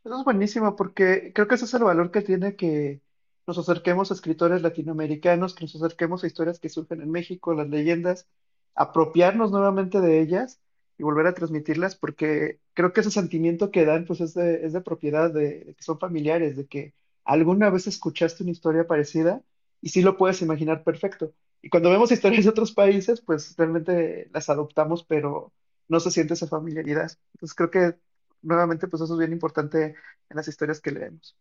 [0.05, 3.01] Eso es buenísimo porque creo que ese es el valor que tiene que
[3.47, 7.71] nos acerquemos a escritores latinoamericanos, que nos acerquemos a historias que surgen en México, las
[7.71, 8.27] leyendas,
[8.75, 10.61] apropiarnos nuevamente de ellas
[10.99, 14.73] y volver a transmitirlas, porque creo que ese sentimiento que dan pues es de, es
[14.73, 19.43] de propiedad, de, que son familiares, de que alguna vez escuchaste una historia parecida
[19.81, 21.35] y sí lo puedes imaginar perfecto.
[21.63, 25.53] Y cuando vemos historias de otros países, pues realmente las adoptamos, pero
[25.89, 27.11] no se siente esa familiaridad.
[27.35, 27.97] Entonces creo que
[28.43, 29.95] nuevamente pues eso es bien importante
[30.31, 31.37] en las historias que leemos.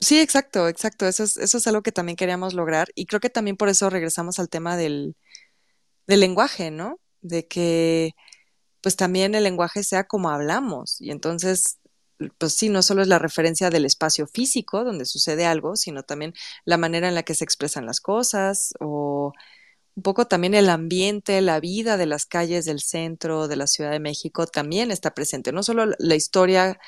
[0.00, 1.06] Sí, exacto, exacto.
[1.06, 3.88] Eso es, eso es algo que también queríamos lograr y creo que también por eso
[3.88, 5.16] regresamos al tema del,
[6.06, 7.00] del lenguaje, ¿no?
[7.22, 8.12] De que
[8.82, 11.78] pues también el lenguaje sea como hablamos y entonces
[12.38, 16.34] pues sí, no solo es la referencia del espacio físico donde sucede algo, sino también
[16.64, 19.32] la manera en la que se expresan las cosas o
[19.96, 23.92] un poco también el ambiente, la vida de las calles del centro de la Ciudad
[23.92, 25.52] de México también está presente.
[25.52, 26.78] No solo la historia,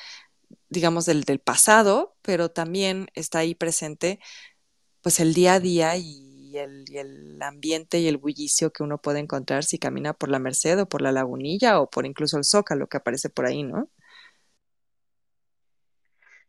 [0.69, 4.19] digamos, del, del pasado, pero también está ahí presente
[5.01, 9.63] pues el día a día y el, ambiente y el bullicio que uno puede encontrar
[9.63, 12.97] si camina por la Merced o por la Lagunilla o por incluso el Zócalo que
[12.97, 13.89] aparece por ahí, ¿no?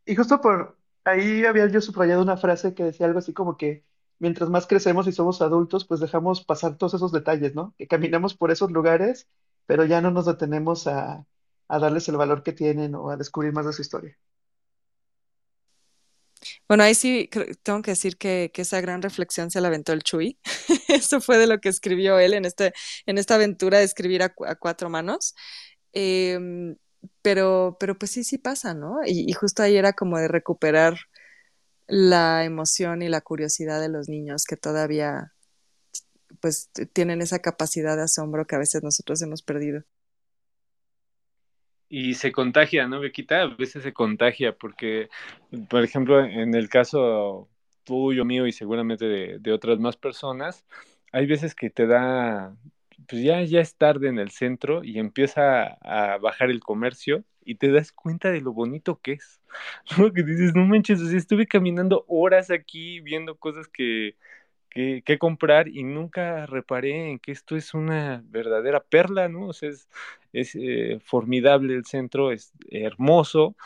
[0.05, 3.85] Y justo por ahí había yo subrayado una frase que decía algo así como que
[4.19, 7.75] mientras más crecemos y somos adultos, pues dejamos pasar todos esos detalles, ¿no?
[7.79, 9.29] Que caminamos por esos lugares,
[9.67, 11.27] pero ya no nos detenemos a,
[11.69, 14.19] darles el valor que tienen o a descubrir más de su historia.
[16.69, 17.31] Bueno, ahí sí
[17.63, 20.39] tengo que decir que, esa gran reflexión se la aventó el Chuy.
[20.89, 22.75] Eso fue de lo que escribió él en, este,
[23.07, 25.35] en esta aventura de escribir a, cuatro manos.
[25.93, 26.77] Em,
[27.23, 29.01] pero, pero pues sí, sí pasa, ¿no?
[29.07, 30.99] Y, justo ahí era como de recuperar
[31.89, 35.33] la emoción y la curiosidad de los niños que todavía
[36.41, 39.85] pues tienen esa capacidad de asombro que a veces nosotros hemos perdido.
[41.89, 43.43] Y se contagia, ¿no, Bequita?
[43.43, 45.09] A veces se contagia porque,
[45.71, 47.49] por ejemplo, en el caso
[47.85, 50.67] tuyo, mío y seguramente de, de otras más personas,
[51.13, 52.55] hay veces que te da,
[53.09, 57.55] pues ya, ya es tarde en el centro y empieza a bajar el comercio y
[57.55, 59.41] te das cuenta de lo bonito que es.
[59.99, 60.13] ¿no?
[60.13, 64.17] Que dices, no manches, estuve caminando horas aquí viendo cosas que,
[64.71, 69.49] que, comprar y nunca reparé en que esto es una verdadera perla, ¿no?
[69.49, 69.89] O sea, es,
[70.33, 73.57] es eh, formidable el centro, es hermoso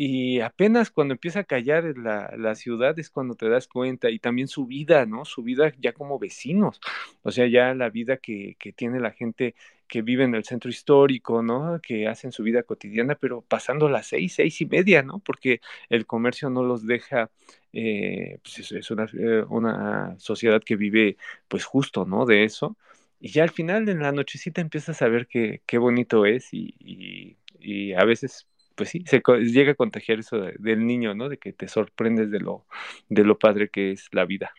[0.00, 4.20] y apenas cuando empieza a callar la, la, ciudad es cuando te das cuenta, y
[4.20, 5.24] también su vida, ¿no?
[5.24, 6.80] Su vida ya como vecinos,
[7.22, 9.56] o sea, ya la vida que, que tiene la gente
[9.88, 11.80] que vive en el centro histórico, ¿no?
[11.82, 15.18] Que hacen su vida cotidiana, pero pasando las seis, seis y media, ¿no?
[15.18, 17.32] Porque el comercio no los deja,
[17.72, 21.16] eh, pues es, una, eh, una sociedad que vive,
[21.48, 22.26] pues justo, ¿no?
[22.26, 22.76] De eso.
[23.20, 26.74] Y ya al final, en la nochecita, empiezas a ver qué, qué bonito es y,
[26.78, 28.46] y, y a veces
[28.78, 31.28] pues sí, se llega a contagiar eso del niño, ¿no?
[31.28, 32.64] De que te sorprendes de lo,
[33.08, 34.52] de lo padre que es la vida.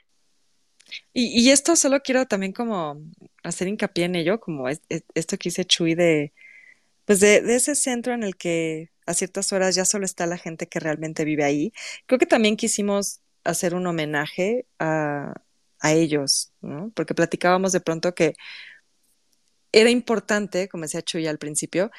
[1.14, 3.01] Y, esto solo quiero también como
[3.43, 6.34] hacer hincapié en ello, como esto que hice Chuy de,
[7.05, 10.68] pues de, ese centro en el que a ciertas horas ya solo está la gente
[10.68, 11.74] que realmente vive ahí.
[12.05, 15.34] Creo que también quisimos hacer un homenaje a,
[15.80, 16.91] a ellos, ¿no?
[16.95, 18.36] Porque platicábamos de pronto que
[19.72, 21.89] era importante, como decía Chuy al principio,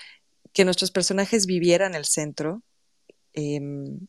[0.53, 2.63] que nuestros personajes vivieran el centro.
[3.33, 4.07] Em,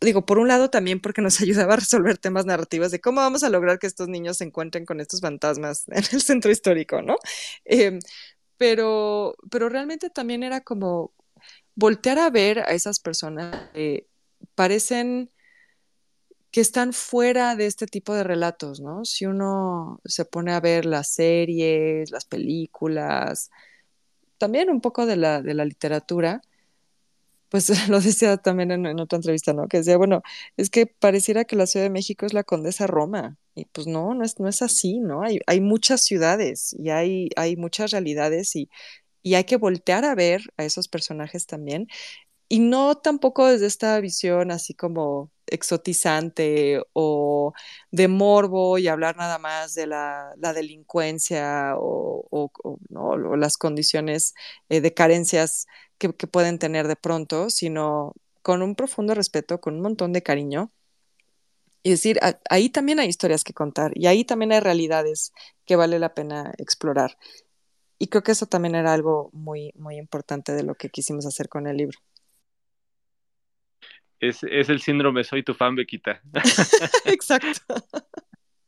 [0.00, 3.42] digo, por un lado también porque nos ayudaba a resolver temas narrativos de cómo vamos
[3.42, 7.16] a lograr que estos niños se encuentren con estos fantasmas en el centro histórico, ¿no?
[7.66, 7.98] Em,
[8.56, 11.12] pero, pero realmente también era como
[11.74, 14.06] voltear a ver a esas personas que
[14.54, 15.30] parecen
[16.50, 19.04] que están fuera de este tipo de relatos, ¿no?
[19.06, 23.50] Si uno se pone a ver las series, las películas,
[24.36, 26.42] también un poco de la, de la literatura,
[27.48, 29.68] pues lo decía también en, otra entrevista, ¿no?
[29.68, 30.22] Que decía, bueno,
[30.56, 34.14] es que pareciera que la Ciudad de México es la Condesa Roma, y pues no,
[34.14, 35.22] no es, no es así, ¿no?
[35.22, 38.68] Hay, hay muchas ciudades y hay, hay muchas realidades y,
[39.22, 41.88] y hay que voltear a ver a esos personajes también,
[42.52, 47.54] y no tampoco desde esta visión así como exotizante o
[47.90, 52.50] de morbo y hablar nada más de la, delincuencia o,
[53.38, 54.34] las condiciones
[54.68, 55.66] eh, de carencias
[55.96, 58.12] que, pueden tener de pronto, sino
[58.42, 60.72] con un profundo respeto, con un montón de cariño.
[61.82, 62.20] Y decir,
[62.50, 65.32] ahí también hay historias que contar y ahí también hay realidades
[65.64, 67.16] que vale la pena explorar.
[68.02, 71.48] Y creo que eso también era algo muy, muy importante de lo que quisimos hacer
[71.48, 72.00] con el libro.
[74.18, 76.20] Es, el síndrome soy tu fan, Bequita.
[77.04, 77.76] Exacto.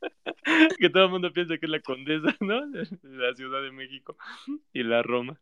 [0.78, 2.64] que todo el mundo piensa que es la condesa, ¿no?
[2.70, 4.16] De la Ciudad de México
[4.72, 5.40] y la Roma.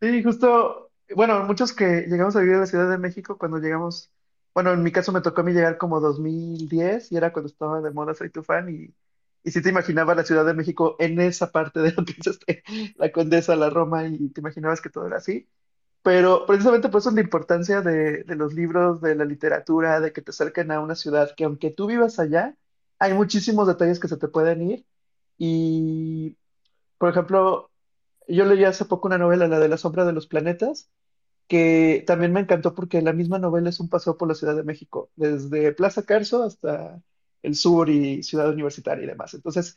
[0.00, 4.10] Sí, justo, bueno, muchos que llegamos a vivir en la Ciudad de México cuando llegamos,
[4.52, 7.80] bueno, en mi caso me tocó a mí llegar como 2010 y era cuando estaba
[7.80, 8.92] de moda Soy tu fan y,
[9.44, 12.26] y sí te imaginaba la Ciudad de México en esa parte de lo que es
[12.26, 12.62] este,
[12.96, 15.48] la Condesa, la Roma y te imaginabas que todo era así.
[16.02, 20.12] Pero precisamente por eso es la importancia de, de los libros, de la literatura, de
[20.12, 22.56] que te acerquen a una ciudad que aunque tú vivas allá,
[22.98, 24.86] hay muchísimos detalles que se te pueden ir.
[25.38, 26.36] Y,
[26.98, 27.70] por ejemplo,
[28.28, 30.90] yo leí hace poco una novela, la de La sombra de los planetas,
[31.48, 34.64] que también me encantó porque la misma novela es un paseo por la Ciudad de
[34.64, 37.02] México, desde Plaza Carso hasta
[37.42, 39.34] el sur y Ciudad Universitaria y demás.
[39.34, 39.76] Entonces,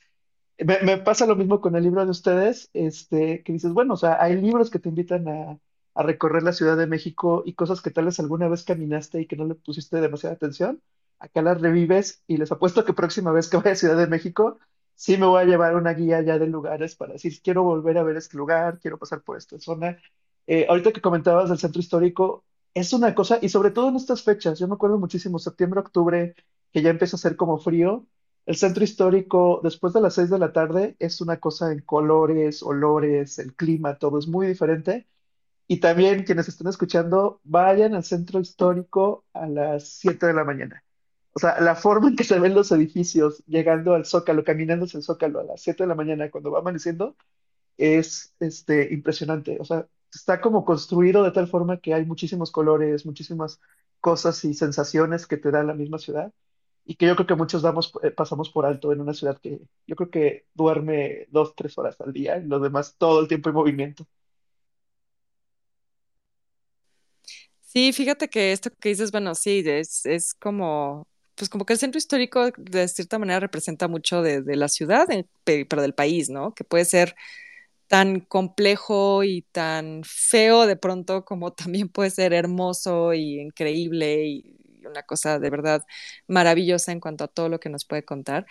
[0.58, 4.22] me, pasa lo mismo con el libro de ustedes, este, que dices, bueno, o sea,
[4.22, 5.60] hay libros que te invitan a
[5.94, 9.28] a recorrer la Ciudad de México y cosas que tal vez alguna vez caminaste y
[9.28, 10.82] que no le pusiste demasiada atención,
[11.20, 14.60] acá las revives y les apuesto que próxima vez que vaya a Ciudad de México,
[14.96, 18.04] sí me voy a llevar una guía ya de lugares para decir, quiero volver a
[18.04, 19.98] ver este lugar, quiero pasar por esta zona.
[20.48, 22.44] Eh, ahorita que comentabas del centro histórico,
[22.74, 26.36] es una cosa, y sobre todo en estas fechas, yo me acuerdo muchísimo, septiembre, octubre,
[26.72, 28.08] que ya empieza a ser como frío,
[28.46, 32.64] el centro histórico, después de las seis de la tarde, es una cosa en colores,
[32.64, 35.08] olores, el clima, todo es muy diferente.
[35.68, 40.84] Y también quienes están escuchando, vayan al centro histórico a las 7 de la mañana.
[41.34, 44.98] O sea, la forma en que se ven los edificios llegando al Zócalo, caminando hacia
[44.98, 47.16] el Zócalo a las 7 de la mañana cuando va amaneciendo,
[47.78, 49.58] es este, impresionante.
[49.62, 53.62] O sea, está como construido de tal forma que hay muchísimos colores, muchísimas
[54.02, 56.34] cosas y sensaciones que te da la misma ciudad
[56.86, 59.60] y que yo creo que muchos damos, eh, pasamos por alto en una ciudad que
[59.88, 63.50] yo creo que duerme dos, tres horas al día y lo demás todo el tiempo
[63.50, 64.08] en movimiento.
[67.62, 71.80] Sí, fíjate que esto que dices, bueno, sí, es, es como, pues como que el
[71.80, 75.08] centro histórico de cierta manera representa mucho de, la ciudad,
[75.46, 76.54] pero del país, ¿no?
[76.54, 77.16] Que puede ser
[77.88, 84.61] tan complejo y tan feo de pronto como también puede ser hermoso y increíble y
[84.92, 85.84] una cosa de verdad
[86.28, 88.46] maravillosa en cuanto a todo lo que nos puede contar.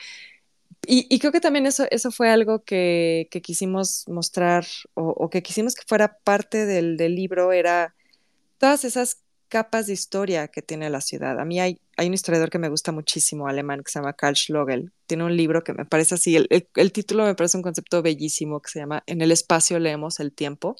[0.86, 4.64] Y, creo que también eso, eso fue algo que, quisimos mostrar
[4.94, 7.94] o, que quisimos que fuera parte del, del libro, era
[8.58, 11.38] todas esas capas de historia que tiene la ciudad.
[11.38, 14.36] A mí hay, hay un historiador que me gusta muchísimo, alemán, que se llama Karl
[14.36, 14.92] Schlogel.
[15.06, 18.60] Tiene un libro que me parece así, el, el, título me parece un concepto bellísimo
[18.60, 20.76] que se llama En el espacio leemos el tiempo.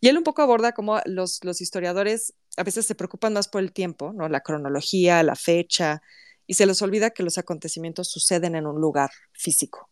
[0.00, 3.62] Y él un poco aborda cómo los, los historiadores a veces se preocupan más por
[3.62, 4.28] el tiempo, ¿no?
[4.28, 6.02] la cronología, la fecha,
[6.46, 9.88] y se les olvida que los acontecimientos suceden en un lugar físico.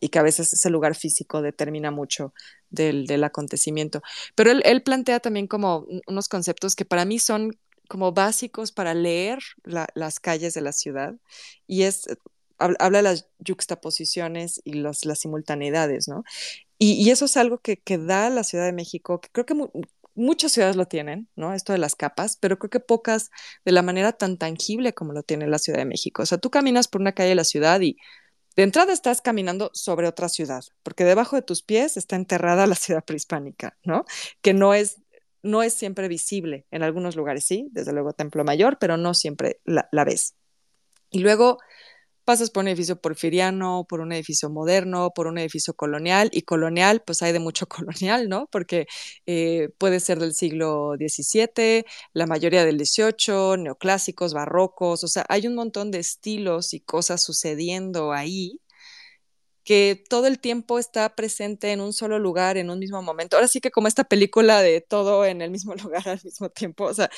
[0.00, 2.34] Y que a veces ese lugar físico determina mucho
[2.68, 4.02] del, acontecimiento.
[4.34, 7.56] Pero él, plantea también como unos conceptos que para mí son
[7.88, 11.14] como básicos para leer las calles de la ciudad
[11.66, 12.06] y es
[12.58, 16.22] habla de las juxtaposiciones y las simultaneidades, ¿no?
[16.78, 19.54] Y, eso es algo que, que, da la Ciudad de México, creo que
[20.14, 21.54] muchas ciudades lo tienen, ¿no?
[21.54, 23.30] Esto de las capas, pero creo que pocas
[23.64, 26.22] de la manera tan tangible como lo tiene la Ciudad de México.
[26.22, 27.96] O sea, tú caminas por una calle de la ciudad y
[28.56, 32.74] de entrada estás caminando sobre otra ciudad, porque debajo de tus pies está enterrada la
[32.74, 34.04] ciudad prehispánica, ¿no?
[34.42, 35.00] Que no es,
[35.42, 36.66] no es siempre visible.
[36.70, 40.34] En algunos lugares sí, desde luego Templo Mayor, pero no siempre la, la ves.
[41.10, 41.58] Y luego
[42.24, 47.02] pasas por un edificio porfiriano, por un edificio moderno, por un edificio colonial, y colonial,
[47.04, 48.48] pues hay de mucho colonial, ¿no?
[48.50, 48.86] Porque
[49.26, 55.46] eh, puede ser del siglo XVII, la mayoría del XVIII, neoclásicos, barrocos, o sea, hay
[55.46, 58.58] un montón de estilos y cosas sucediendo ahí
[59.64, 63.36] que todo el tiempo está presente en un solo lugar, en un mismo momento.
[63.36, 66.84] Ahora sí que como esta película de todo en el mismo lugar al mismo tiempo,
[66.84, 67.10] o sea,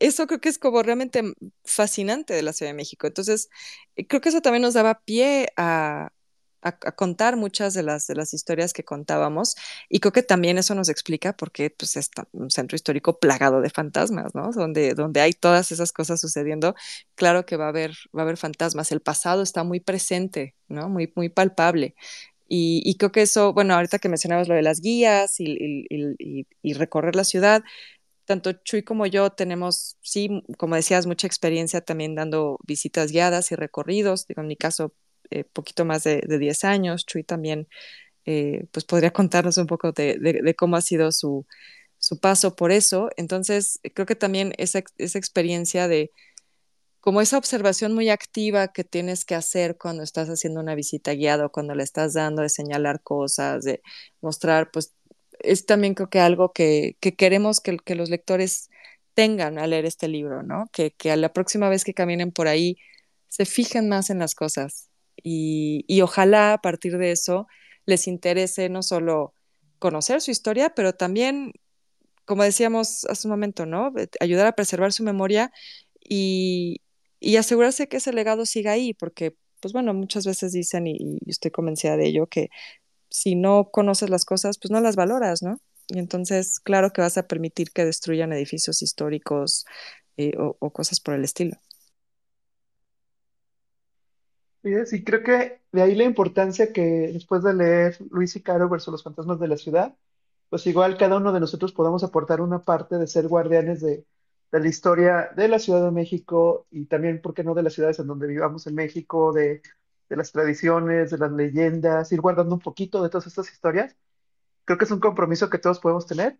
[0.00, 1.22] eso creo que es como realmente
[1.64, 3.06] fascinante de la Ciudad de México.
[3.06, 3.48] Entonces,
[3.96, 6.10] eh, creo que eso también nos daba pie a,
[6.96, 9.56] contar muchas de las, historias que contábamos
[9.88, 13.60] y creo que también eso nos explica por qué pues, es un centro histórico plagado
[13.60, 14.52] de fantasmas, ¿no?
[14.52, 16.76] Donde, donde hay todas esas cosas sucediendo,
[17.16, 18.92] claro que va a haber, va a haber fantasmas.
[18.92, 20.88] El pasado está muy presente, ¿no?
[20.88, 21.96] Muy, muy palpable.
[22.54, 27.24] Y, creo que eso, bueno, ahorita que mencionabas lo de las guías y recorrer la
[27.24, 27.62] ciudad,
[28.24, 33.56] tanto Chuy como yo tenemos, sí, como decías, mucha experiencia también dando visitas guiadas y
[33.56, 34.26] recorridos.
[34.26, 34.94] Digo, en mi caso,
[35.30, 37.06] eh, poquito más de, de, 10 años.
[37.06, 37.68] Chuy también,
[38.26, 41.46] eh, pues podría contarnos un poco de, de, cómo ha sido su,
[41.98, 43.10] su, paso por eso.
[43.16, 46.12] Entonces, creo que también esa, esa experiencia de
[47.00, 51.46] como esa observación muy activa que tienes que hacer cuando estás haciendo una visita guiada
[51.46, 53.82] o cuando le estás dando de señalar cosas, de
[54.20, 54.94] mostrar, pues
[55.42, 58.70] es también creo que algo que, que queremos que, que, los lectores
[59.14, 60.66] tengan al leer este libro, ¿no?
[60.72, 62.78] Que, que, a la próxima vez que caminen por ahí
[63.28, 64.90] se fijen más en las cosas
[65.22, 67.46] y, y ojalá a partir de eso
[67.86, 69.34] les interese no solo
[69.78, 71.52] conocer su historia, pero también,
[72.24, 73.92] como decíamos hace un momento, ¿no?
[74.20, 75.52] Ayudar a preservar su memoria
[76.00, 76.80] y,
[77.20, 81.18] y asegurarse que ese legado siga ahí, porque, pues bueno, muchas veces dicen, y, y,
[81.30, 82.50] estoy convencida de ello, que
[83.12, 85.60] si no conoces las cosas, pues no las valoras, ¿no?
[85.88, 89.66] Y entonces, claro que vas a permitir que destruyan edificios históricos
[90.16, 91.56] eh, o, cosas por el estilo.
[94.86, 98.92] Sí, creo que de ahí la importancia que después de leer Luis y Caro versus
[98.92, 99.94] los fantasmas de la ciudad,
[100.48, 104.06] pues igual cada uno de nosotros podamos aportar una parte de ser guardianes de,
[104.52, 107.74] de la historia de la Ciudad de México y también, ¿por qué no?, de las
[107.74, 109.62] ciudades en donde vivamos en México, de,
[110.12, 113.96] de las tradiciones, de las leyendas, ir guardando un poquito de todas estas historias.
[114.66, 116.38] Creo que es un compromiso que todos podemos tener.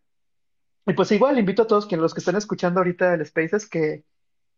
[0.87, 4.05] Y pues igual invito a todos que los que están escuchando ahorita el Spaces que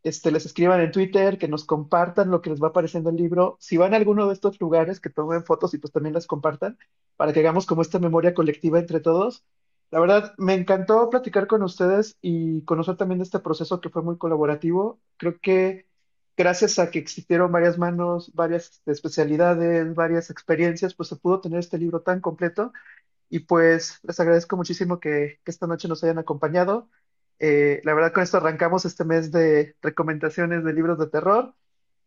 [0.02, 3.56] este, les escriban en Twitter, que nos compartan lo que les va apareciendo el libro.
[3.60, 6.78] Si van a alguno de estos lugares, que tomen fotos y pues también las compartan
[7.16, 9.44] para que hagamos como esta memoria colectiva entre todos
[9.94, 14.18] la verdad, me encantó platicar con ustedes y conocer también este proceso que fue muy
[14.18, 14.98] colaborativo.
[15.16, 15.86] Creo que
[16.36, 21.78] gracias a que existieron varias manos, varias especialidades, varias experiencias, pues se pudo tener este
[21.78, 22.72] libro tan completo.
[23.30, 26.88] Y pues les agradezco muchísimo que, que esta noche nos hayan acompañado.
[27.38, 31.54] Eh, la verdad, con esto arrancamos este mes de recomendaciones de libros de terror,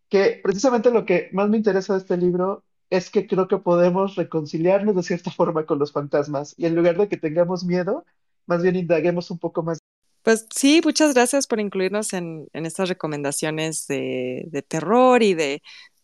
[0.09, 4.15] que precisamente lo que más me interesa de este libro es que creo que podemos
[4.15, 8.05] reconciliarnos de cierta forma con los fantasmas y en lugar de que tengamos miedo,
[8.45, 9.79] más bien indaguemos un poco más.
[10.27, 15.61] Pues sí, muchas gracias por incluirnos en, en estas recomendaciones de, de, terror y de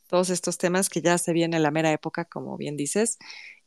[0.07, 3.17] todos estos temas que ya se viene la mera época, como bien dices.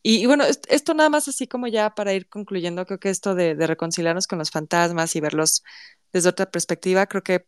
[0.03, 3.35] Y, y bueno, esto nada más así como ya para ir concluyendo, creo que esto
[3.35, 5.63] de, de reconciliarnos con los fantasmas y verlos
[6.11, 7.45] desde otra perspectiva, creo que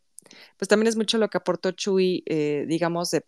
[0.59, 3.25] pues también es mucho lo que aportó Chuy, eh, digamos, de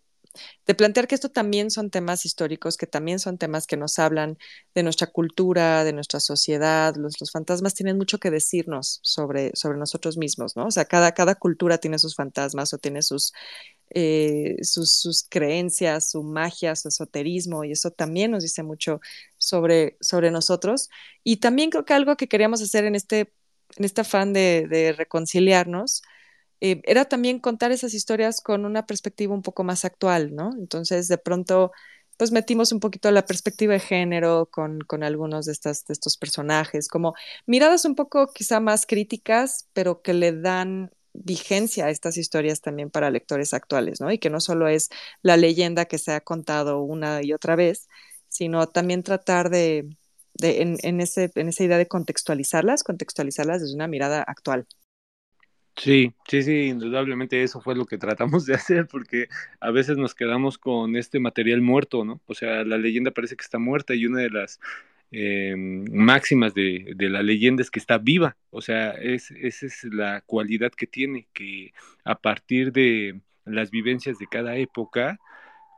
[0.65, 4.37] de plantear que esto también son temas históricos, que también son temas que nos hablan
[4.73, 6.95] de nuestra cultura, de nuestra sociedad.
[6.95, 10.67] Los, los fantasmas tienen mucho que decirnos sobre, sobre nosotros mismos, ¿no?
[10.67, 13.33] O sea, cada, cada cultura tiene sus fantasmas o tiene sus,
[13.89, 19.01] eh, sus, creencias, su magia, su esoterismo, y eso también nos dice mucho
[19.37, 20.89] sobre, sobre nosotros.
[21.23, 23.33] Y también creo que algo que queríamos hacer en este,
[23.77, 26.03] en este afán de reconciliarnos,
[26.61, 30.51] eh, era también contar esas historias con una perspectiva un poco más actual, ¿no?
[30.59, 31.71] Entonces, de pronto,
[32.17, 36.17] pues metimos un poquito la perspectiva de género con, con algunos de, estas, de estos
[36.17, 37.15] personajes, como
[37.47, 42.89] miradas un poco quizá más críticas, pero que le dan vigencia a estas historias también
[42.91, 44.11] para lectores actuales, ¿no?
[44.11, 44.89] Y que no solo es
[45.23, 47.89] la leyenda que se ha contado una y otra vez,
[48.29, 49.89] sino también tratar de,
[50.35, 54.67] de en, en, ese, en esa idea de contextualizarlas, contextualizarlas desde una mirada actual.
[55.75, 59.27] Sí, sí, sí, indudablemente eso fue lo que tratamos de hacer, porque
[59.59, 62.21] a veces nos quedamos con este material muerto, ¿no?
[62.27, 64.59] O sea, la leyenda parece que está muerta y una de las
[65.11, 69.83] eh, máximas de, de, la leyenda es que está viva, o sea, es, esa es
[69.85, 75.19] la cualidad que tiene, que a partir de las vivencias de cada época,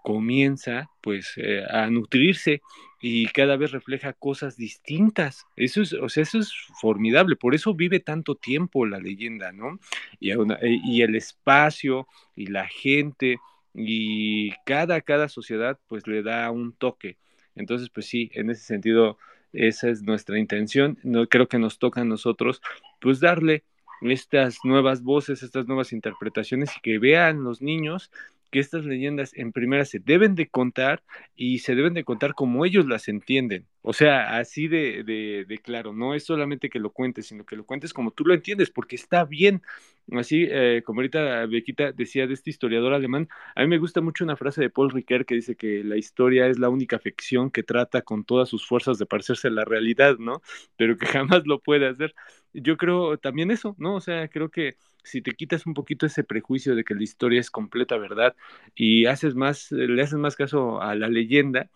[0.04, 2.62] comienza pues eh, a nutrirse
[3.02, 5.46] y cada vez refleja cosas distintas.
[5.56, 9.80] Eso es, o sea, eso es formidable, por eso vive tanto tiempo la leyenda, ¿no?
[10.20, 13.40] Y, eh, y el espacio y la gente
[13.74, 17.18] y cada, cada sociedad pues le da un toque.
[17.56, 19.18] Entonces, pues sí, en ese sentido,
[19.54, 21.00] esa es nuestra intención.
[21.04, 22.62] No creo que nos toca a nosotros
[23.00, 23.64] pues darle
[24.02, 28.12] estas nuevas voces, estas nuevas interpretaciones y que vean los niños
[28.54, 31.02] que estas leyendas en primera se deben de contar
[31.36, 33.66] y se deben de contar como ellos las entienden.
[33.82, 37.94] O sea, así de, claro, no es solamente que lo cuentes, sino que lo cuentes
[37.94, 39.64] como tú lo entiendes, porque está bien.
[40.12, 44.24] Así eh, como ahorita Bequita decía de este historiador alemán, a mí me gusta mucho
[44.24, 47.64] una frase de Paul Ricoeur que dice que la historia es la única ficción que
[47.64, 50.44] trata con todas sus fuerzas de parecerse a la realidad, ¿no?
[50.78, 52.14] Pero que jamás lo puede hacer.
[52.54, 53.96] Yo creo también eso, ¿no?
[53.96, 57.40] O sea, creo que si te quitas un poquito ese prejuicio de que la historia
[57.40, 58.36] es completa verdad
[58.76, 61.70] y haces más, le haces más caso a la leyenda,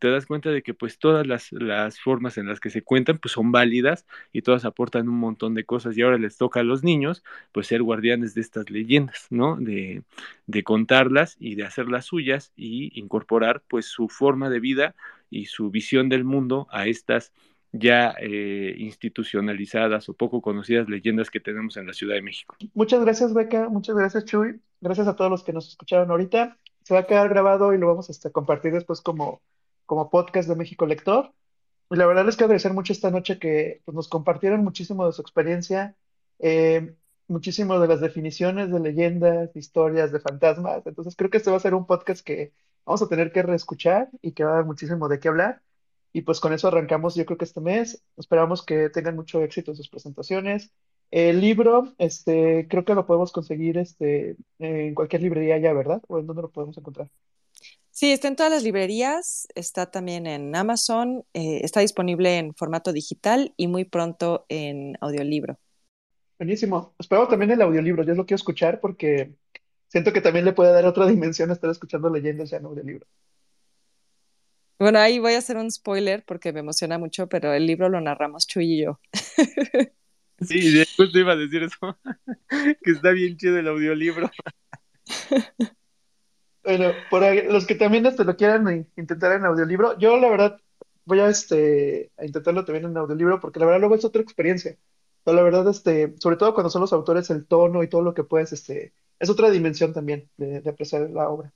[0.00, 3.18] te das cuenta de que pues todas las, las formas en las que se cuentan
[3.18, 6.64] pues son válidas y todas aportan un montón de cosas y ahora les toca a
[6.64, 7.22] los niños
[7.52, 9.56] pues ser guardianes de estas leyendas, ¿no?
[9.56, 10.02] De,
[10.46, 14.96] de contarlas y de hacerlas suyas y incorporar pues su forma de vida
[15.30, 17.32] y su visión del mundo a estas
[17.76, 22.56] ya eh, institucionalizadas o poco conocidas leyendas que tenemos en la Ciudad de México.
[22.72, 23.68] Muchas gracias, Beca.
[23.68, 24.60] Muchas gracias, Chuy.
[24.80, 26.56] Gracias a todos los que nos escucharon ahorita.
[26.84, 29.42] Se va a quedar grabado y lo vamos este, a compartir después como,
[29.86, 31.32] como podcast de México Lector.
[31.90, 35.12] Y la verdad les quiero agradecer mucho esta noche que pues, nos compartieron muchísimo de
[35.12, 35.96] su experiencia,
[36.38, 36.94] eh,
[37.26, 40.86] muchísimo de las definiciones de leyendas, de historias, de fantasmas.
[40.86, 42.52] Entonces creo que este va a ser un podcast que
[42.86, 45.60] vamos a tener que reescuchar y que va a dar muchísimo de qué hablar.
[46.14, 48.00] Y pues con eso arrancamos yo creo que este mes.
[48.16, 50.70] Esperamos que tengan mucho éxito en sus presentaciones.
[51.10, 56.00] El libro, este, creo que lo podemos conseguir este, en cualquier librería ya, ¿verdad?
[56.06, 57.10] ¿O en dónde lo podemos encontrar?
[57.90, 62.92] Sí, está en todas las librerías, está también en Amazon, eh, está disponible en formato
[62.92, 65.58] digital y muy pronto en audiolibro.
[66.38, 66.94] Buenísimo.
[66.96, 69.34] Espero también el audiolibro, yo lo quiero escuchar porque
[69.88, 73.04] siento que también le puede dar otra dimensión a estar escuchando leyendas ya en audiolibro.
[74.78, 78.00] Bueno, ahí voy a hacer un spoiler porque me emociona mucho, pero el libro lo
[78.00, 79.00] narramos Chuy y yo.
[80.40, 81.98] Sí, después te iba a decir eso,
[82.82, 84.30] que está bien chido el audiolibro.
[86.64, 87.22] Bueno, por
[87.52, 90.60] los que también este, lo quieran intentar en audiolibro, yo la verdad
[91.04, 94.76] voy a, este, a intentarlo también en audiolibro porque la verdad luego es otra experiencia.
[95.24, 98.14] Pero la verdad, este, sobre todo cuando son los autores, el tono y todo lo
[98.14, 101.52] que puedes, este, es otra dimensión también de, de apreciar la obra.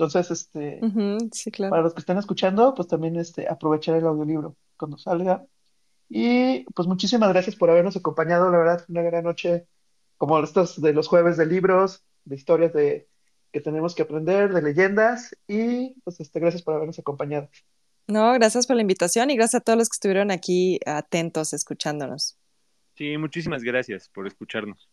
[0.00, 0.80] Entonces, este,
[1.30, 1.70] sí, claro.
[1.70, 5.44] para los que están escuchando, pues también este, aprovechar el audiolibro cuando salga.
[6.08, 9.66] Y pues muchísimas gracias por habernos acompañado, la verdad, una gran noche,
[10.16, 13.08] como estas de los jueves de libros, de historias de,
[13.52, 17.50] que tenemos que aprender, de leyendas, y pues este, gracias por habernos acompañado.
[18.06, 22.38] No, gracias por la invitación y gracias a todos los que estuvieron aquí atentos, escuchándonos.
[22.94, 24.88] Sí, muchísimas gracias por escucharnos.